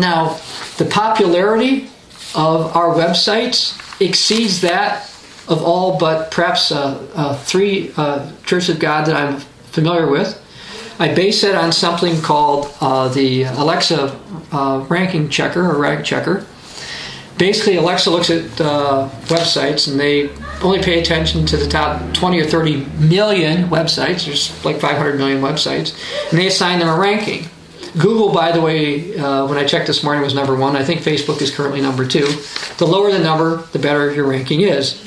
[0.00, 0.38] Now,
[0.76, 1.88] the popularity
[2.34, 5.08] of our websites exceeds that
[5.48, 9.40] of all but perhaps uh, uh, three uh, Church of God that I'm
[9.72, 10.40] familiar with.
[11.00, 14.18] I base it on something called uh, the Alexa
[14.50, 16.44] uh, ranking checker or rank checker.
[17.36, 20.28] Basically, Alexa looks at uh, websites and they
[20.60, 24.26] only pay attention to the top 20 or 30 million websites.
[24.26, 25.94] There's like 500 million websites,
[26.30, 27.48] and they assign them a ranking.
[27.92, 30.74] Google, by the way, uh, when I checked this morning, was number one.
[30.76, 32.26] I think Facebook is currently number two.
[32.78, 35.04] The lower the number, the better your ranking is.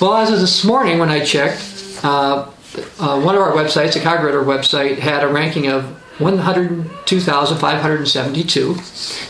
[0.00, 2.50] Well, as of this morning, when I checked, uh,
[2.98, 5.84] uh, one of our websites, the Cogwriter website, had a ranking of
[6.18, 8.70] 102,572.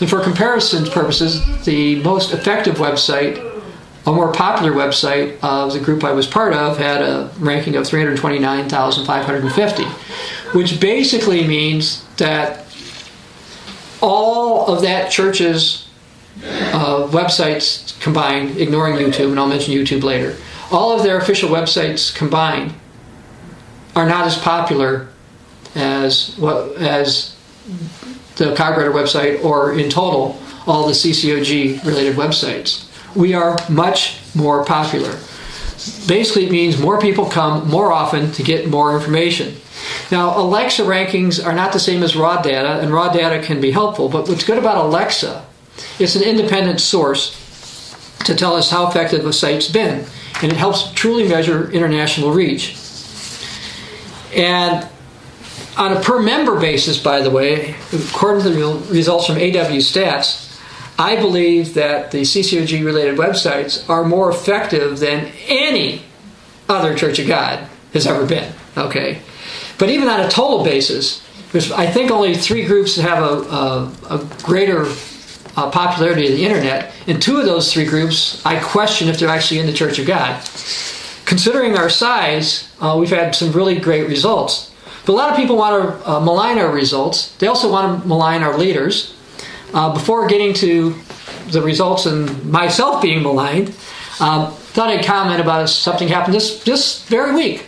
[0.00, 3.50] And for comparison purposes, the most effective website,
[4.06, 7.86] a more popular website of the group I was part of, had a ranking of
[7.86, 9.84] 329,550,
[10.56, 12.66] which basically means that
[14.00, 15.88] all of that church's
[16.44, 20.36] uh, websites combined, ignoring YouTube, and I'll mention YouTube later,
[20.72, 22.74] all of their official websites combined
[23.94, 25.08] are not as popular
[25.74, 27.36] as what as
[28.36, 32.88] the Cogwriter website or in total all the CCOG related websites.
[33.14, 35.18] We are much more popular.
[36.06, 39.56] Basically, it means more people come more often to get more information.
[40.10, 43.72] Now, Alexa rankings are not the same as raw data, and raw data can be
[43.72, 45.44] helpful, but what's good about Alexa,
[45.98, 47.38] it's an independent source
[48.24, 50.04] to tell us how effective a site's been.
[50.42, 52.76] And it helps truly measure international reach.
[54.34, 54.88] And
[55.76, 60.48] on a per member basis, by the way, according to the results from AW Stats,
[60.98, 66.02] I believe that the CCOG related websites are more effective than any
[66.68, 68.52] other Church of God has ever been.
[68.76, 69.20] Okay,
[69.78, 73.92] but even on a total basis, there's I think only three groups have a, a,
[74.10, 74.86] a greater
[75.56, 79.28] uh, popularity of the internet, and two of those three groups I question if they're
[79.28, 80.42] actually in the Church of God.
[81.24, 84.72] Considering our size, uh, we've had some really great results.
[85.06, 87.34] But a lot of people want to uh, malign our results.
[87.36, 89.16] They also want to malign our leaders.
[89.74, 90.94] Uh, before getting to
[91.50, 93.68] the results and myself being maligned,
[94.20, 97.66] um, thought I'd comment about something happened this, this very week.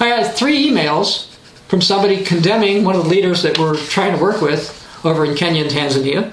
[0.00, 1.34] I had three emails
[1.68, 4.74] from somebody condemning one of the leaders that we're trying to work with
[5.04, 6.32] over in Kenya and Tanzania.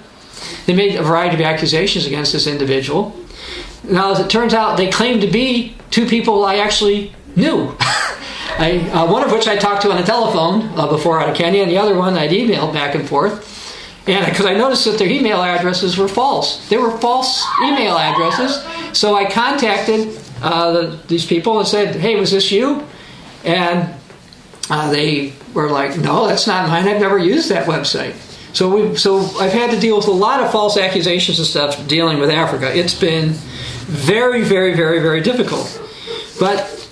[0.65, 3.15] They made a variety of accusations against this individual.
[3.89, 7.75] Now, as it turns out, they claim to be two people I actually knew.
[8.57, 11.35] I, uh, one of which I talked to on the telephone uh, before out of
[11.35, 13.51] Kenya, and the other one I'd emailed back and forth.
[14.07, 18.63] And because I noticed that their email addresses were false, they were false email addresses.
[18.97, 22.85] So I contacted uh, the, these people and said, "Hey, was this you?"
[23.43, 23.93] And
[24.69, 26.87] uh, they were like, "No, that's not mine.
[26.87, 28.13] I've never used that website."
[28.55, 31.85] So we, so I've had to deal with a lot of false accusations and stuff
[31.89, 32.73] dealing with Africa.
[32.73, 33.31] It's been
[33.83, 35.77] very, very, very, very difficult.
[36.39, 36.89] But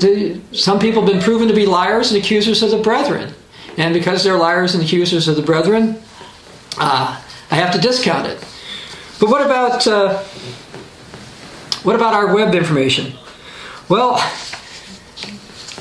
[0.00, 3.32] the, some people have been proven to be liars and accusers of the brethren.
[3.76, 6.02] And because they're liars and accusers of the brethren,
[6.78, 8.38] uh, I have to discount it.
[9.20, 10.20] But what about uh,
[11.84, 13.12] what about our web information?
[13.88, 14.18] Well,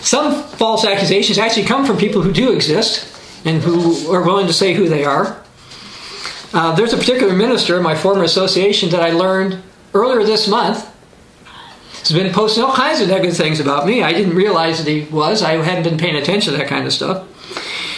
[0.03, 3.12] some false accusations actually come from people who do exist
[3.45, 5.41] and who are willing to say who they are.
[6.53, 9.61] Uh, there's a particular minister in my former association that I learned
[9.93, 10.89] earlier this month
[12.07, 14.03] has been posting all kinds of negative things about me.
[14.03, 15.41] I didn't realize that he was.
[15.41, 17.27] I hadn't been paying attention to that kind of stuff.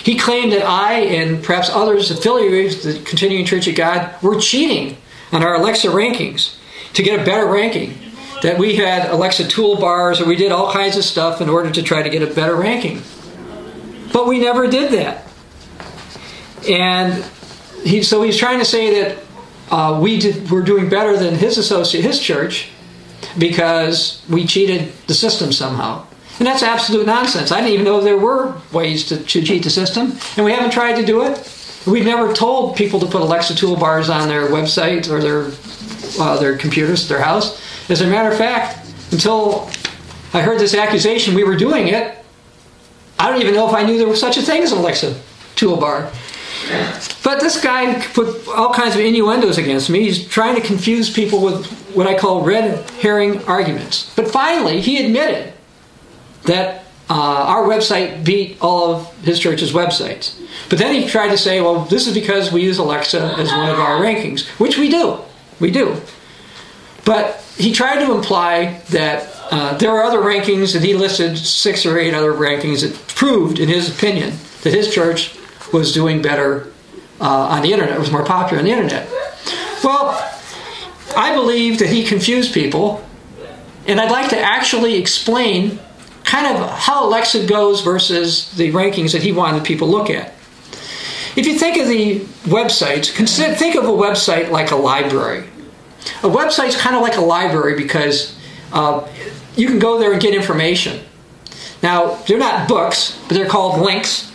[0.04, 4.39] He claimed that I and perhaps others affiliated with the Continuing Church of God were
[4.39, 4.98] cheating
[5.32, 6.56] on our Alexa rankings
[6.93, 7.98] to get a better ranking.
[8.43, 11.82] That we had Alexa toolbars or we did all kinds of stuff in order to
[11.82, 13.02] try to get a better ranking.
[14.14, 15.28] But we never did that.
[16.70, 17.24] And
[17.84, 19.18] he, so he's trying to say that
[19.72, 22.70] uh, we did, were doing better than his associate, his church,
[23.38, 26.05] because we cheated the system somehow.
[26.38, 27.51] And that's absolute nonsense.
[27.51, 30.72] I didn't even know there were ways to, to cheat the system, and we haven't
[30.72, 31.51] tried to do it.
[31.88, 35.51] We've never told people to put Alexa toolbars on their website or their
[36.20, 37.61] uh, their computers, their house.
[37.89, 39.70] As a matter of fact, until
[40.34, 42.24] I heard this accusation, we were doing it.
[43.20, 45.16] I don't even know if I knew there was such a thing as an Alexa
[45.55, 46.11] toolbar.
[47.24, 50.03] But this guy put all kinds of innuendos against me.
[50.03, 54.13] He's trying to confuse people with what I call red herring arguments.
[54.16, 55.53] But finally, he admitted
[56.43, 60.39] that uh, our website beat all of his church's websites.
[60.70, 63.70] But then he tried to say, well, this is because we use Alexa as one
[63.70, 65.20] of our rankings, which we do.
[65.59, 66.01] We do.
[67.05, 71.86] But he tried to imply that uh, there are other rankings, and he listed six
[71.86, 75.38] or eight other rankings that proved, in his opinion, that his church
[75.76, 76.71] was doing better
[77.21, 79.07] uh, on the internet, was more popular on the internet.
[79.84, 80.17] Well,
[81.15, 83.05] I believe that he confused people,
[83.88, 85.80] and I'd like to actually explain
[86.23, 90.34] kind of how Alexa goes versus the rankings that he wanted people look at.
[91.36, 95.45] If you think of the websites, consider, think of a website like a library.
[96.23, 98.38] A website's kind of like a library because
[98.71, 99.07] uh,
[99.55, 101.03] you can go there and get information.
[101.84, 104.32] Now, they're not books, but they're called links.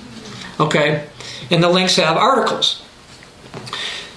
[0.58, 1.08] Okay?
[1.50, 2.82] And the links have articles.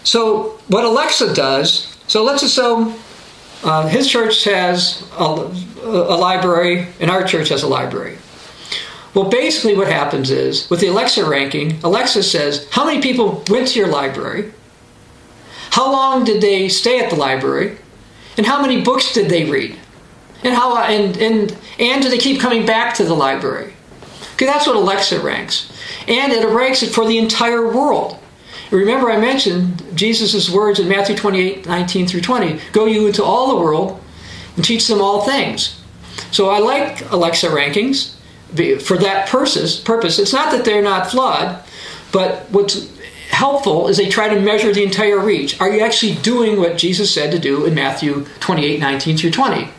[0.03, 2.95] So, what Alexa does, so let's assume
[3.63, 8.17] uh, his church has a, a library and our church has a library.
[9.13, 13.67] Well, basically, what happens is with the Alexa ranking, Alexa says how many people went
[13.69, 14.51] to your library,
[15.71, 17.77] how long did they stay at the library,
[18.37, 19.77] and how many books did they read,
[20.43, 23.73] and how and and and do they keep coming back to the library?
[24.33, 25.73] Okay, that's what Alexa ranks
[26.07, 28.17] and it ranks it for the entire world.
[28.71, 33.55] Remember, I mentioned Jesus' words in Matthew 28 19 through 20 Go you into all
[33.55, 34.01] the world
[34.55, 35.79] and teach them all things.
[36.31, 38.15] So I like Alexa rankings
[38.81, 40.19] for that purpose.
[40.19, 41.63] It's not that they're not flawed,
[42.11, 42.89] but what's
[43.29, 45.59] helpful is they try to measure the entire reach.
[45.59, 49.69] Are you actually doing what Jesus said to do in Matthew 28 19 through 20?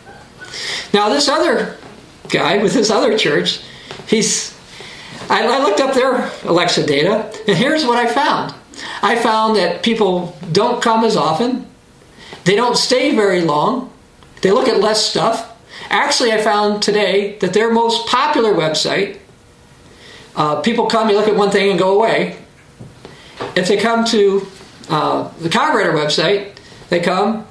[0.92, 1.76] Now, this other
[2.28, 3.60] guy with this other church,
[4.06, 4.54] he's
[5.30, 8.54] I, I looked up their Alexa data, and here's what I found.
[9.02, 11.66] I found that people don't come as often,
[12.44, 13.90] they don't stay very long,
[14.42, 15.56] They look at less stuff.
[15.88, 19.18] Actually, I found today that their most popular website,
[20.36, 22.36] uh, people come, you look at one thing and go away.
[23.56, 24.46] If they come to
[24.90, 26.56] uh, the COGwriter website,
[26.90, 27.46] they come,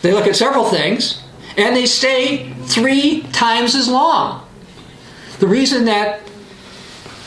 [0.00, 1.22] they look at several things,
[1.58, 4.45] and they stay three times as long.
[5.38, 6.20] The reason that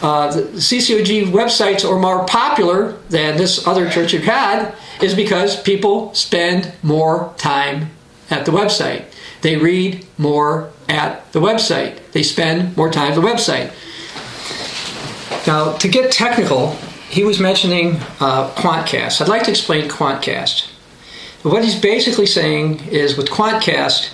[0.01, 5.61] uh, the CCOG websites are more popular than this other Church of God is because
[5.61, 7.91] people spend more time
[8.29, 9.05] at the website.
[9.41, 11.99] They read more at the website.
[12.11, 13.73] They spend more time at the website.
[15.47, 16.71] Now, to get technical,
[17.09, 19.21] he was mentioning uh, Quantcast.
[19.21, 20.67] I'd like to explain Quantcast.
[21.43, 24.11] What he's basically saying is with Quantcast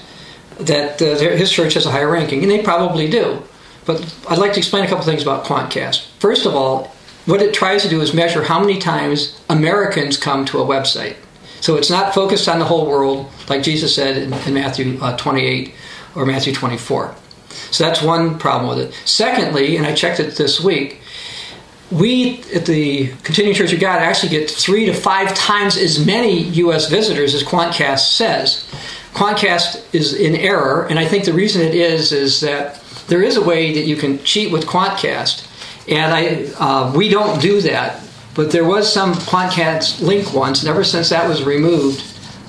[0.59, 3.43] that uh, his church has a higher ranking, and they probably do.
[3.85, 6.07] But I'd like to explain a couple things about Quantcast.
[6.19, 10.45] First of all, what it tries to do is measure how many times Americans come
[10.45, 11.15] to a website.
[11.61, 15.17] So it's not focused on the whole world, like Jesus said in, in Matthew uh,
[15.17, 15.73] 28
[16.15, 17.15] or Matthew 24.
[17.49, 18.93] So that's one problem with it.
[19.05, 21.01] Secondly, and I checked it this week,
[21.91, 26.43] we at the Continuing Church of God actually get three to five times as many
[26.43, 26.89] U.S.
[26.89, 28.67] visitors as Quantcast says.
[29.13, 33.37] Quantcast is in error, and I think the reason it is is that there is
[33.37, 35.47] a way that you can cheat with Quantcast,
[35.87, 38.01] and I uh, we don't do that.
[38.33, 42.03] But there was some Quantcast link once, and ever since that was removed,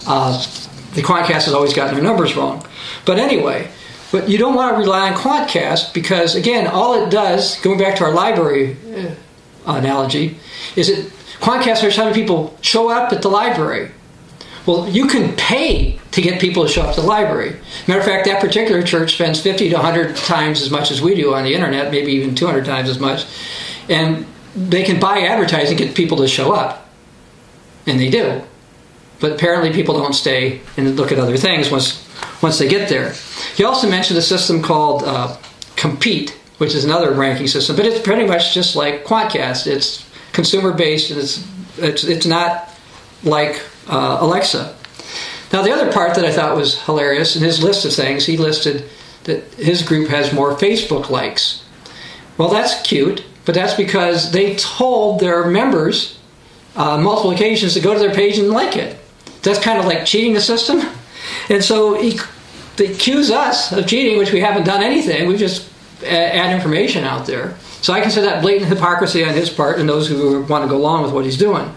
[0.06, 0.32] uh,
[0.94, 2.66] the Quantcast has always gotten their numbers wrong.
[3.04, 3.70] But anyway,
[4.10, 7.96] but you don't want to rely on Quantcast because again, all it does, going back
[7.96, 8.76] to our library
[9.66, 10.38] uh, analogy,
[10.74, 13.90] is it Quantcast are having people show up at the library.
[14.66, 17.56] Well, you can pay to get people to show up to the library.
[17.86, 21.14] Matter of fact, that particular church spends 50 to 100 times as much as we
[21.14, 23.26] do on the internet, maybe even 200 times as much.
[23.88, 26.88] And they can buy advertising, get people to show up.
[27.86, 28.42] And they do.
[29.20, 32.04] But apparently, people don't stay and look at other things once,
[32.42, 33.12] once they get there.
[33.54, 35.36] He also mentioned a system called uh,
[35.76, 39.66] Compete, which is another ranking system, but it's pretty much just like Quantcast.
[39.66, 41.46] It's consumer based and it's,
[41.78, 42.68] it's, it's not
[43.22, 44.74] like uh, Alexa.
[45.52, 48.36] Now, the other part that I thought was hilarious in his list of things, he
[48.36, 48.88] listed
[49.24, 51.64] that his group has more Facebook likes.
[52.36, 56.18] Well, that's cute, but that's because they told their members
[56.74, 58.98] uh, multiple occasions to go to their page and like it.
[59.42, 60.82] That's kind of like cheating the system.
[61.48, 62.18] And so he,
[62.76, 65.26] they accuse us of cheating, which we haven't done anything.
[65.26, 65.68] We just
[66.04, 67.56] add information out there.
[67.82, 70.76] So I consider that blatant hypocrisy on his part and those who want to go
[70.76, 71.74] along with what he's doing.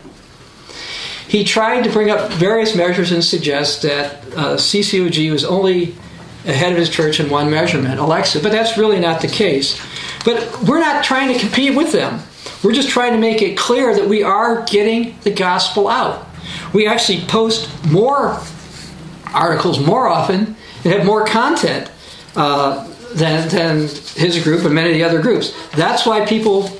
[1.29, 5.95] He tried to bring up various measures and suggest that uh, CCOG was only
[6.43, 9.79] ahead of his church in one measurement, Alexa, but that's really not the case.
[10.25, 12.19] But we're not trying to compete with them.
[12.63, 16.27] We're just trying to make it clear that we are getting the gospel out.
[16.73, 18.41] We actually post more
[19.27, 21.91] articles more often and have more content
[22.35, 23.81] uh, than, than
[24.15, 25.53] his group and many of the other groups.
[25.71, 26.71] That's why people.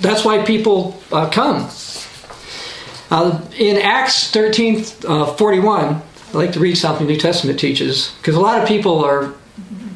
[0.00, 1.70] That's why people uh, come.
[3.12, 6.02] Uh, in Acts 13 uh, 41, I
[6.32, 9.34] like to read something the New Testament teaches, because a lot of people are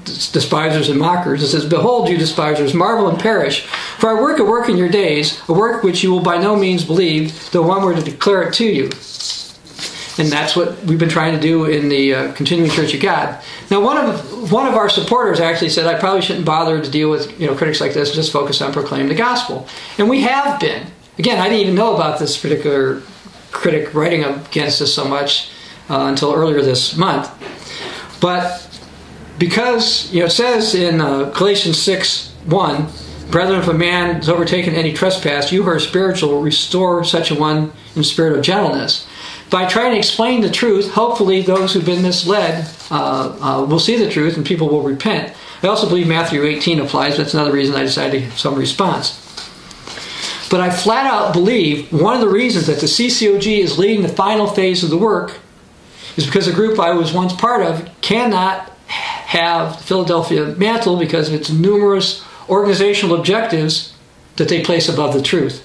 [0.05, 1.43] despisers and mockers.
[1.43, 3.63] It says, Behold, you despisers, marvel and perish.
[3.99, 6.57] For I work a work in your days, a work which you will by no
[6.57, 8.91] means believe, though one were to declare it to you.
[10.19, 13.43] And that's what we've been trying to do in the uh, Continuing Church of God.
[13.71, 17.11] Now, one of one of our supporters actually said, "I probably shouldn't bother to deal
[17.11, 18.15] with you know critics like this.
[18.15, 19.69] Just focus on proclaiming the gospel."
[19.99, 20.87] And we have been.
[21.19, 23.03] Again, I didn't even know about this particular
[23.51, 25.51] critic writing against us so much
[25.89, 27.31] uh, until earlier this month.
[28.21, 28.63] But
[29.39, 32.89] because you know it says in uh, Galatians six one,
[33.31, 37.35] brethren, if a man has overtaken any trespass, you who are spiritual restore such a
[37.35, 39.07] one in spirit of gentleness.
[39.49, 43.97] By trying to explain the truth, hopefully those who've been misled uh, uh, will see
[43.97, 45.35] the truth and people will repent.
[45.63, 47.17] I also believe Matthew 18 applies.
[47.17, 49.26] That's another reason I decided to have some response.
[50.51, 54.09] But I flat out believe one of the reasons that the CCOG is leading the
[54.09, 55.39] final phase of the work
[56.17, 61.35] is because the group I was once part of cannot have Philadelphia mantle because of
[61.35, 63.93] its numerous organizational objectives
[64.37, 65.65] that they place above the truth.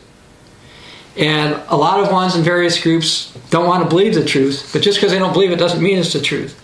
[1.15, 4.81] And a lot of ones in various groups don't want to believe the truth, but
[4.81, 6.57] just because they don't believe it doesn't mean it's the truth.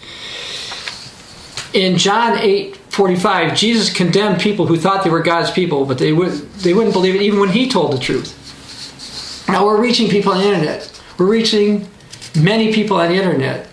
[1.73, 6.11] In John 8 45, Jesus condemned people who thought they were God's people, but they,
[6.14, 9.45] would, they wouldn't believe it even when he told the truth.
[9.48, 10.99] Now we're reaching people on the internet.
[11.19, 11.88] We're reaching
[12.36, 13.69] many people on the internet.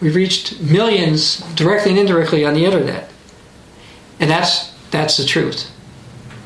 [0.00, 3.12] We've reached millions directly and indirectly on the internet.
[4.18, 5.70] And that's that's the truth.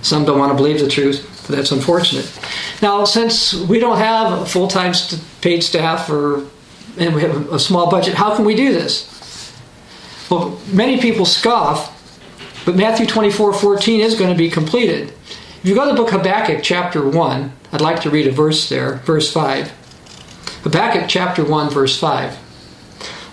[0.02, 2.30] Some don't want to believe the truth, but that's unfortunate.
[2.82, 4.92] Now, since we don't have a full-time
[5.40, 6.46] paid staff or
[6.98, 9.14] and we have a small budget, how can we do this?
[10.30, 11.97] Well, many people scoff,
[12.64, 15.12] but Matthew 24 14 is going to be completed.
[15.62, 18.68] If you go to the book Habakkuk, chapter 1, I'd like to read a verse
[18.68, 19.70] there, verse 5.
[20.62, 22.38] Habakkuk, chapter 1, verse 5.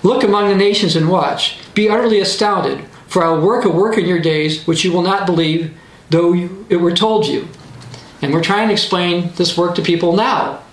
[0.03, 1.57] Look among the nations and watch.
[1.73, 5.01] Be utterly astounded, for I will work a work in your days which you will
[5.01, 5.75] not believe,
[6.09, 6.33] though
[6.69, 7.47] it were told you.
[8.21, 10.63] And we're trying to explain this work to people now.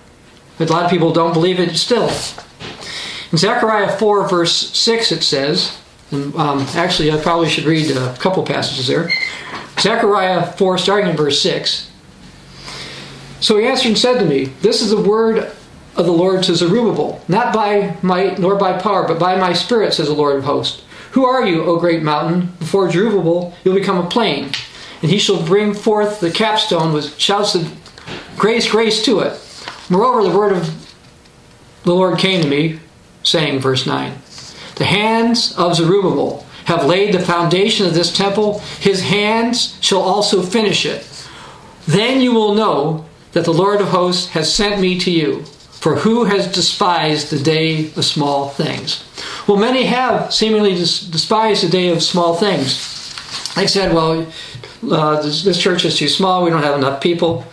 [0.57, 2.09] But a lot of people don't believe it still.
[3.31, 5.77] In Zechariah 4, verse 6, it says,
[6.13, 9.09] and um, actually, I probably should read a couple passages there.
[9.79, 11.89] Zechariah 4, starting in verse 6.
[13.39, 15.51] So he answered and said to me, This is the word
[15.95, 19.93] of the Lord to Zerubbabel, not by might nor by power, but by my spirit,
[19.93, 20.83] says the Lord of hosts.
[21.11, 22.53] Who are you, O great mountain?
[22.59, 24.51] Before Zerubbabel you'll become a plain,
[25.01, 27.71] and he shall bring forth the capstone with shouts of
[28.37, 29.39] grace, grace to it.
[29.89, 30.95] Moreover, the word of
[31.83, 32.79] the Lord came to me,
[33.21, 34.13] saying, verse 9,
[34.75, 40.41] The hands of Zerubbabel have laid the foundation of this temple, his hands shall also
[40.41, 41.05] finish it.
[41.85, 45.43] Then you will know that the Lord of hosts has sent me to you.
[45.83, 49.03] For who has despised the day of small things?
[49.47, 52.89] Well, many have seemingly despised the day of small things.
[53.55, 54.25] They said, well,
[54.89, 57.45] uh, this, this, church is too small, we don't have enough people.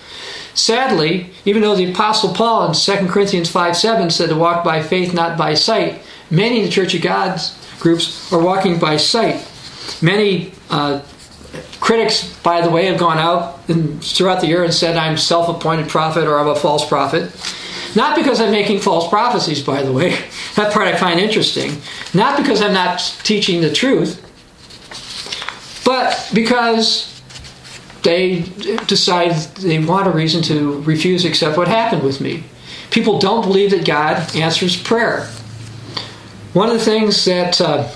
[0.55, 4.81] Sadly, even though the Apostle Paul in 2 Corinthians 5 7 said to walk by
[4.83, 9.47] faith, not by sight, many of the Church of God's groups are walking by sight.
[10.03, 11.03] Many uh,
[11.81, 15.49] critics, by the way, have gone out and throughout the year and said, I'm self
[15.49, 17.33] appointed prophet or I'm a false prophet.
[17.97, 20.17] Not because I'm making false prophecies, by the way.
[20.57, 21.81] That part I find interesting.
[22.13, 24.21] Not because I'm not teaching the truth,
[25.85, 27.23] but because
[28.03, 28.41] they
[28.87, 32.45] decide they want a reason to refuse to accept what happened with me.
[32.91, 35.31] People don't believe that God answers prayer.
[36.53, 37.89] One of the things that uh,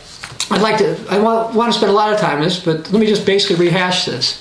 [0.51, 2.91] I'd like to, I want, want to spend a lot of time on this, but
[2.93, 4.41] let me just basically rehash this.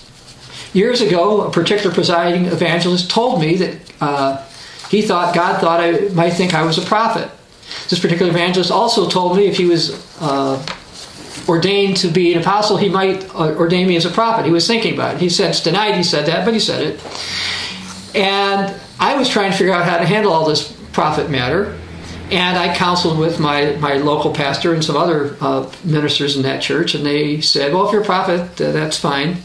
[0.73, 4.45] Years ago, a particular presiding evangelist told me that uh,
[4.89, 7.29] he thought God thought I might think I was a prophet.
[7.89, 9.91] This particular evangelist also told me if he was
[10.21, 10.63] uh,
[11.47, 14.45] ordained to be an apostle, he might uh, ordain me as a prophet.
[14.45, 15.21] He was thinking about it.
[15.21, 18.15] He said, it's denied he said that, but he said it.
[18.15, 21.79] And I was trying to figure out how to handle all this prophet matter.
[22.33, 26.63] And I counseled with my, my local pastor and some other uh, ministers in that
[26.63, 29.37] church, and they said, Well, if you're a prophet, uh, that's fine.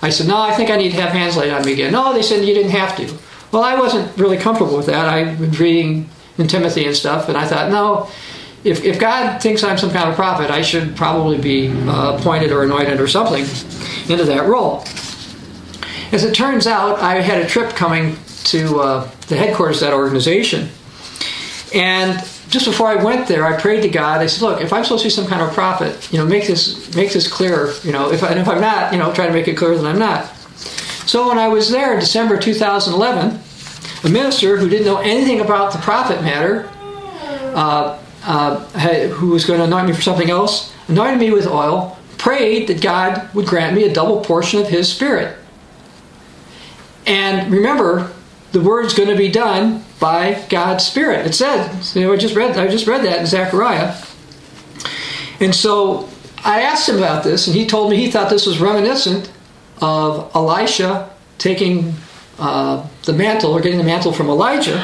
[0.00, 1.92] I said, No, I think I need to have hands laid on me again.
[1.92, 3.14] No, they said you didn't have to.
[3.52, 5.06] Well, I wasn't really comfortable with that.
[5.06, 6.08] I was reading
[6.38, 8.08] in Timothy and stuff, and I thought, no,
[8.64, 12.52] if, if God thinks I'm some kind of prophet, I should probably be uh, appointed
[12.52, 13.42] or anointed or something
[14.08, 14.82] into that role.
[16.10, 19.94] As it turns out, I had a trip coming to uh, the headquarters of that
[19.94, 20.70] organization.
[21.74, 22.18] And
[22.50, 24.20] just before I went there, I prayed to God.
[24.20, 26.46] I said, "Look, if I'm supposed to be some kind of prophet, you know, make
[26.46, 27.72] this make this clear.
[27.84, 29.76] You know, if I, and if I'm not, you know, try to make it clear
[29.76, 30.26] that I'm not."
[31.06, 33.40] So when I was there in December 2011,
[34.04, 36.68] a minister who didn't know anything about the prophet matter
[37.54, 38.60] uh, uh,
[39.08, 42.80] who was going to anoint me for something else, anointed me with oil, prayed that
[42.80, 45.36] God would grant me a double portion of His Spirit.
[47.06, 48.12] And remember,
[48.52, 51.26] the word's going to be done by God's Spirit.
[51.26, 53.94] It said, you know, I just read, I just read that in Zechariah.
[55.38, 56.08] And so
[56.44, 59.30] I asked him about this, and he told me he thought this was reminiscent
[59.80, 61.94] of Elisha taking
[62.38, 64.76] uh, the mantle or getting the mantle from Elijah,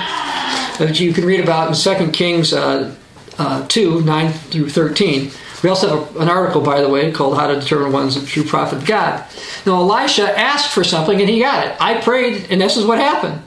[0.79, 2.95] that you can read about in 2 Kings uh,
[3.39, 5.31] uh, 2 9 through 13.
[5.63, 8.25] We also have a, an article, by the way, called How to Determine One's a
[8.25, 9.25] True Prophet of God.
[9.65, 11.77] Now, Elisha asked for something and he got it.
[11.81, 13.43] I prayed, and this is what happened.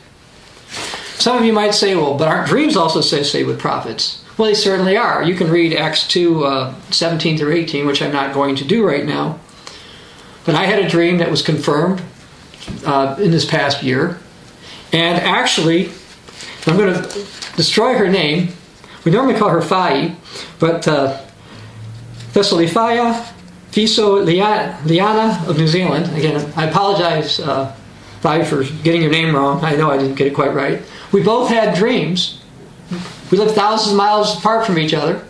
[1.19, 4.23] Some of you might say, well, but aren't dreams also associated with prophets?
[4.37, 5.21] Well, they certainly are.
[5.21, 8.87] You can read Acts 2 uh, 17 through 18, which I'm not going to do
[8.87, 9.39] right now.
[10.45, 12.01] But I had a dream that was confirmed
[12.85, 14.19] uh, in this past year.
[14.93, 15.91] And actually,
[16.65, 17.25] I'm going to
[17.55, 18.53] destroy her name
[19.05, 20.15] we normally call her Fai,
[20.59, 21.19] but uh,
[22.33, 23.25] Thessalifia
[23.71, 26.15] Fiso Liana of New Zealand.
[26.17, 27.73] Again, I apologize, uh,
[28.21, 29.63] for getting your name wrong.
[29.63, 30.81] I know I didn't get it quite right.
[31.11, 32.41] We both had dreams.
[33.31, 35.25] We lived thousands of miles apart from each other.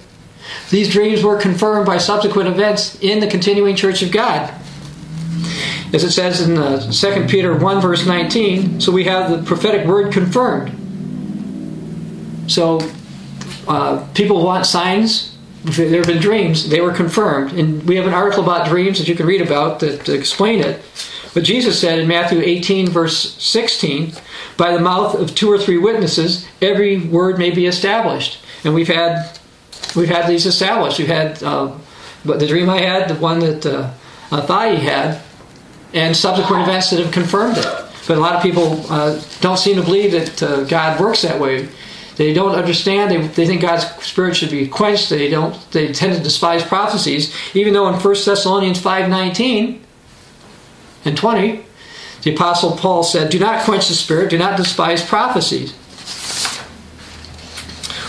[0.69, 4.53] These dreams were confirmed by subsequent events in the continuing Church of God.
[5.93, 9.87] As it says in uh, 2 Peter 1, verse 19, so we have the prophetic
[9.87, 10.75] word confirmed.
[12.49, 12.79] So
[13.67, 15.37] uh, people want signs.
[15.63, 19.07] There have been dreams; they were confirmed, and we have an article about dreams that
[19.07, 20.81] you can read about that explain it.
[21.33, 24.13] But Jesus said in Matthew 18, verse 16,
[24.59, 28.87] "By the mouth of two or three witnesses, every word may be established." And we've
[28.87, 29.39] had
[29.95, 30.99] we've had these established.
[30.99, 31.71] We've had uh,
[32.25, 33.91] the dream I had, the one that uh,
[34.45, 35.21] Thai had,
[35.93, 37.67] and subsequent events that have confirmed it.
[38.07, 41.39] But a lot of people uh, don't seem to believe that uh, God works that
[41.39, 41.69] way.
[42.15, 43.11] They don't understand.
[43.11, 45.09] They, they think God's spirit should be quenched.
[45.09, 45.55] They don't.
[45.71, 49.85] They tend to despise prophecies, even though in 1 Thessalonians five nineteen
[51.05, 51.63] and twenty,
[52.23, 54.29] the apostle Paul said, "Do not quench the spirit.
[54.29, 55.73] Do not despise prophecies."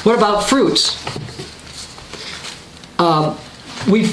[0.04, 0.96] What about fruits?
[2.98, 3.36] Um,
[3.88, 4.10] we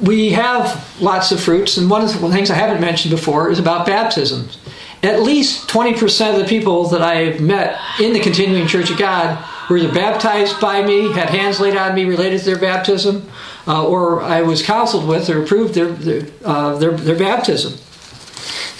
[0.00, 3.58] we have lots of fruits, and one of the things I haven't mentioned before is
[3.58, 4.58] about baptisms.
[5.02, 9.42] At least 20% of the people that I've met in the Continuing Church of God
[9.68, 13.30] were either baptized by me, had hands laid on me related to their baptism,
[13.66, 17.74] uh, or I was counseled with or approved their, their, uh, their, their baptism.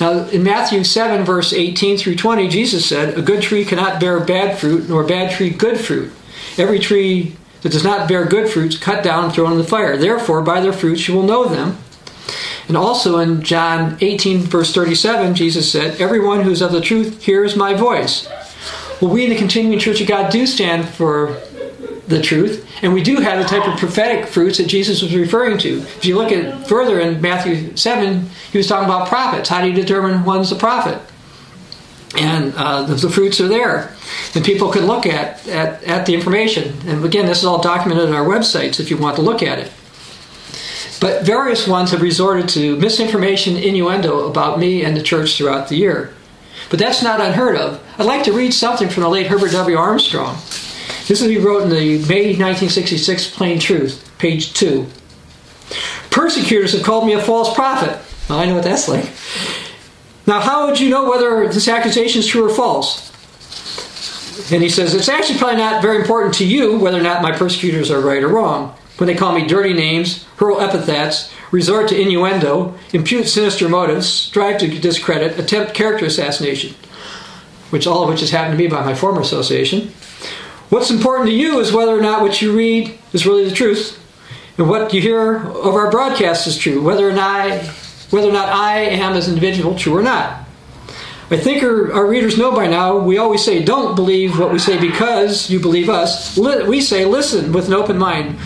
[0.01, 4.19] Now, in Matthew 7, verse 18 through 20, Jesus said, A good tree cannot bear
[4.19, 6.11] bad fruit, nor a bad tree good fruit.
[6.57, 9.99] Every tree that does not bear good fruits, cut down and thrown in the fire.
[9.99, 11.77] Therefore, by their fruits you will know them.
[12.67, 17.23] And also in John 18, verse 37, Jesus said, Everyone who is of the truth
[17.23, 18.27] hears my voice.
[19.01, 21.41] Well, we in the Continuing Church of God do stand for
[22.11, 25.57] the truth, and we do have the type of prophetic fruits that Jesus was referring
[25.59, 25.78] to.
[25.78, 29.49] If you look at further in Matthew 7, he was talking about prophets.
[29.49, 31.01] How do you determine one's a prophet?
[32.19, 33.95] And uh, the, the, fruits are there.
[34.35, 36.74] And people can look at, at, at the information.
[36.89, 39.61] And again, this is all documented on our websites if you want to look at
[39.61, 39.73] it.
[41.01, 45.77] But various ones have resorted to misinformation, innuendo about me and the church throughout the
[45.77, 46.12] year.
[46.69, 47.82] But that's not unheard of.
[47.97, 49.77] I'd like to read something from the late Herbert W.
[49.77, 50.37] Armstrong.
[51.07, 54.87] This is what he wrote in the May 1966 Plain Truth, page 2.
[56.11, 57.99] Persecutors have called me a false prophet.
[58.29, 59.11] Well, I know what that's like.
[60.27, 63.11] Now, how would you know whether this accusation is true or false?
[64.53, 67.33] And he says, It's actually probably not very important to you whether or not my
[67.33, 68.77] persecutors are right or wrong.
[68.99, 74.59] When they call me dirty names, hurl epithets, resort to innuendo, impute sinister motives, strive
[74.61, 76.75] to discredit, attempt character assassination,
[77.71, 79.93] which all of which has happened to me by my former association.
[80.71, 83.99] What's important to you is whether or not what you read is really the truth,
[84.57, 87.51] and what you hear of our broadcast is true, whether or not
[88.11, 90.45] whether or not I am as an individual true or not.
[91.31, 94.59] I think our, our, readers know by now, we always say, don't believe what we
[94.59, 96.37] say because you believe us.
[96.37, 98.37] We say, listen with an open mind,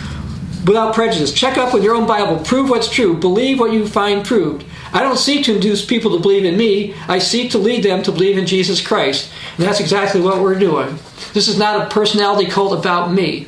[0.65, 1.33] without prejudice.
[1.33, 2.43] Check up with your own Bible.
[2.43, 3.17] Prove what's true.
[3.17, 4.65] Believe what you find proved.
[4.95, 6.93] I don't seek to induce people to believe in me.
[7.09, 9.29] I seek to lead them to believe in Jesus Christ.
[9.57, 10.97] And that's exactly what we're doing.
[11.33, 13.47] This is not a personality cult about me.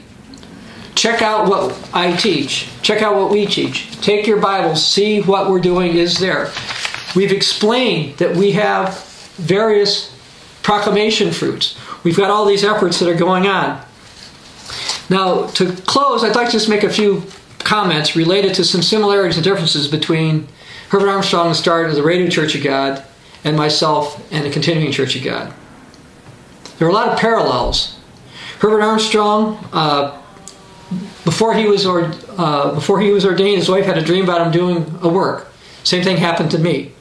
[0.94, 2.68] Check out what I teach.
[2.82, 3.98] Check out what we teach.
[4.02, 6.52] Take your Bible, see what we're doing is there.
[7.16, 9.02] We've explained that we have
[9.38, 10.14] various
[10.64, 11.78] proclamation fruits.
[12.04, 13.82] We've got all these efforts that are going on.
[15.10, 17.24] Now, to close, I'd like to just make a few
[17.60, 20.50] comments related to some similarities and differences between
[20.90, 23.04] Herbert Armstrong, started the Radio Church of God,
[23.44, 25.54] and myself and the Continuing Church of God.
[26.78, 28.00] There are a lot of parallels.
[28.60, 30.22] Herbert Armstrong uh,
[31.24, 34.46] before he was or, uh, before he was ordained, his wife had a dream about
[34.46, 35.48] him doing a work.
[35.84, 36.94] Same thing happened to me.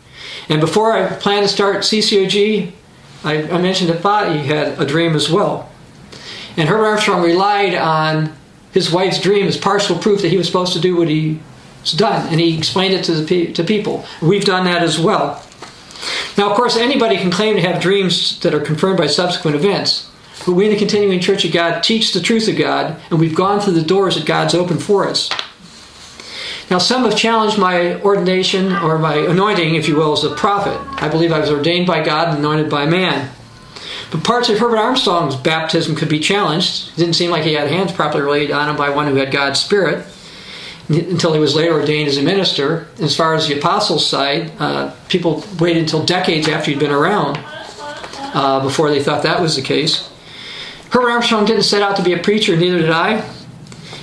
[0.49, 2.73] And before I planned to start CCOG,
[3.25, 5.71] I, I mentioned that Fati had a dream as well.
[6.57, 8.35] And Herbert Armstrong relied on
[8.73, 11.09] his wife's dream as partial proof that he was supposed to do what
[11.91, 14.05] he's done, and he explained it to the to people.
[14.21, 15.43] We've done that as well.
[16.37, 20.11] Now, of course, anybody can claim to have dreams that are confirmed by subsequent events.
[20.45, 23.35] But we in the Continuing Church of God teach the truth of God, and we've
[23.35, 25.31] gone through the doors that God's opened for us.
[26.71, 30.79] Now, some have challenged my ordination or my anointing, if you will, as a prophet.
[31.03, 33.31] I believe I was ordained by God and anointed by man.
[34.11, 36.91] But parts of Herbert Armstrong's baptism could be challenged.
[36.91, 39.33] It didn't seem like he had hands properly laid on him by one who had
[39.33, 40.07] God's Spirit
[40.89, 42.89] until he was later ordained as a minister.
[43.01, 47.39] As far as the apostles' side, uh, people waited until decades after he'd been around
[48.35, 50.09] uh, before they thought that was the case.
[50.91, 53.29] Herbert Armstrong didn't set out to be a preacher, neither did I.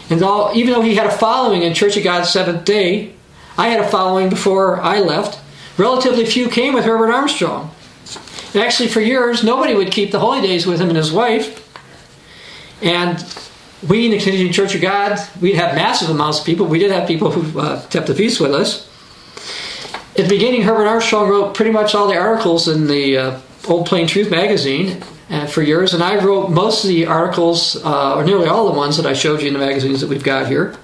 [0.10, 3.14] And all, even though he had a following in Church of God Seventh Day,
[3.58, 5.40] I had a following before I left.
[5.78, 7.72] Relatively few came with Herbert Armstrong.
[8.54, 11.60] And actually, for years, nobody would keep the holy days with him and his wife.
[12.82, 13.18] And
[13.90, 16.66] we in the Continuing Church of God, we'd have massive amounts of people.
[16.66, 18.90] We did have people who uh, kept the feast with us.
[20.16, 23.88] At the beginning, Herbert Armstrong wrote pretty much all the articles in the uh, Old
[23.88, 28.24] Plain Truth magazine, uh, for years, and I wrote most of the articles, uh, or
[28.24, 30.76] nearly all the ones that I showed you in the magazines that we've got here.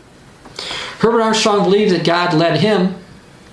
[0.99, 2.95] Herbert Armstrong believed that God led him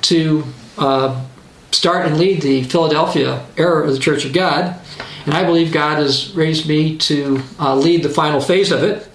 [0.02, 0.44] to
[0.78, 1.23] uh,
[1.70, 4.81] start and lead the Philadelphia era of the Church of God,
[5.27, 9.06] and I believe God has raised me to uh, lead the final phase of it.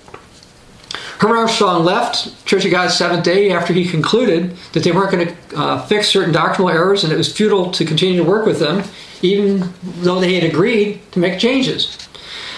[1.22, 5.28] Herbert Armstrong left Church of God Seventh Day after he concluded that they weren't going
[5.28, 8.60] to uh, fix certain doctrinal errors and it was futile to continue to work with
[8.60, 8.84] them,
[9.22, 11.96] even though they had agreed to make changes.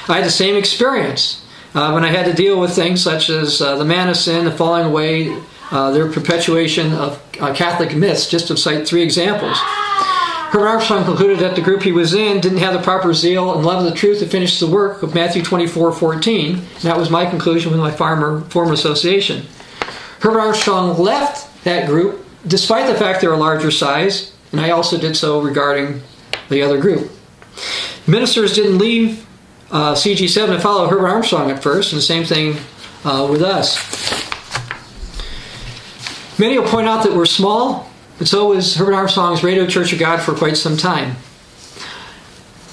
[0.07, 3.61] I had the same experience uh, when I had to deal with things such as
[3.61, 5.37] uh, the man of sin, the falling away,
[5.71, 9.57] uh, their perpetuation of uh, Catholic myths, just to cite three examples.
[10.53, 13.65] Herbert Armstrong concluded that the group he was in didn't have the proper zeal and
[13.65, 16.55] love of the truth to finish the work of Matthew 24 14.
[16.57, 19.47] And that was my conclusion with my farmer, former association.
[20.19, 24.99] Herbert Armstrong left that group despite the fact they're a larger size, and I also
[24.99, 26.03] did so regarding
[26.49, 27.11] the other group.
[28.05, 29.25] Ministers didn't leave
[29.71, 32.57] uh, CG7 to follow Herbert Armstrong at first, and the same thing
[33.03, 33.79] uh, with us.
[36.37, 37.89] Many will point out that we're small,
[38.23, 41.17] but so was Herbert Armstrong's Radio Church of God for quite some time.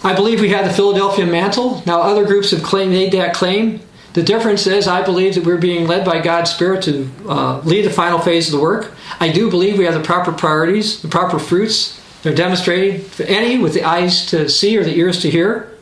[0.04, 1.82] I believe we had the Philadelphia mantle.
[1.86, 3.80] Now, other groups have claimed, made that claim.
[4.12, 7.84] The difference is, I believe that we're being led by God's Spirit to uh, lead
[7.84, 8.92] the final phase of the work.
[9.18, 12.00] I do believe we have the proper priorities, the proper fruits.
[12.22, 15.76] They're demonstrated for any with the eyes to see or the ears to hear.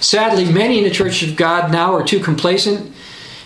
[0.00, 2.91] Sadly, many in the Church of God now are too complacent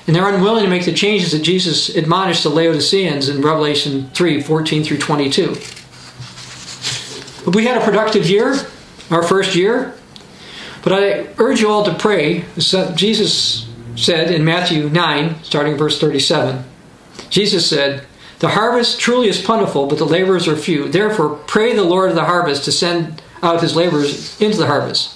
[0.06, 4.40] and they're unwilling to make the changes that Jesus admonished the Laodiceans in Revelation 3
[4.40, 5.56] 14 through 22.
[7.44, 8.56] But we had a productive year,
[9.10, 9.94] our first year.
[10.82, 12.44] But I urge you all to pray.
[12.56, 16.64] Jesus said in Matthew 9, starting verse 37,
[17.28, 18.06] Jesus said,
[18.38, 20.88] The harvest truly is plentiful, but the laborers are few.
[20.88, 25.14] Therefore, pray the Lord of the harvest to send out his laborers into the harvest.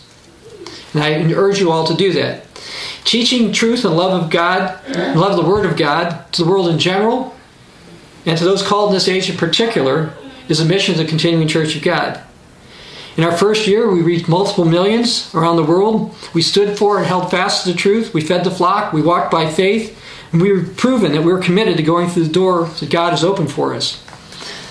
[0.92, 2.46] And I urge you all to do that.
[3.04, 4.78] Teaching truth and love of God,
[5.16, 7.34] love of the Word of God to the world in general,
[8.26, 10.12] and to those called in this age in particular,
[10.48, 12.22] is a mission of the continuing Church of God.
[13.16, 16.14] In our first year, we reached multiple millions around the world.
[16.32, 18.14] We stood for and held fast to the truth.
[18.14, 18.92] We fed the flock.
[18.92, 20.00] We walked by faith.
[20.32, 23.10] And we were proven that we were committed to going through the door that God
[23.10, 24.02] has opened for us.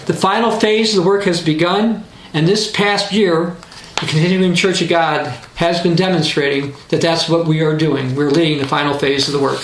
[0.05, 3.57] The final phase of the work has begun, and this past year,
[3.99, 8.15] the Continuing Church of God has been demonstrating that that's what we are doing.
[8.15, 9.61] We're leading the final phase of the work.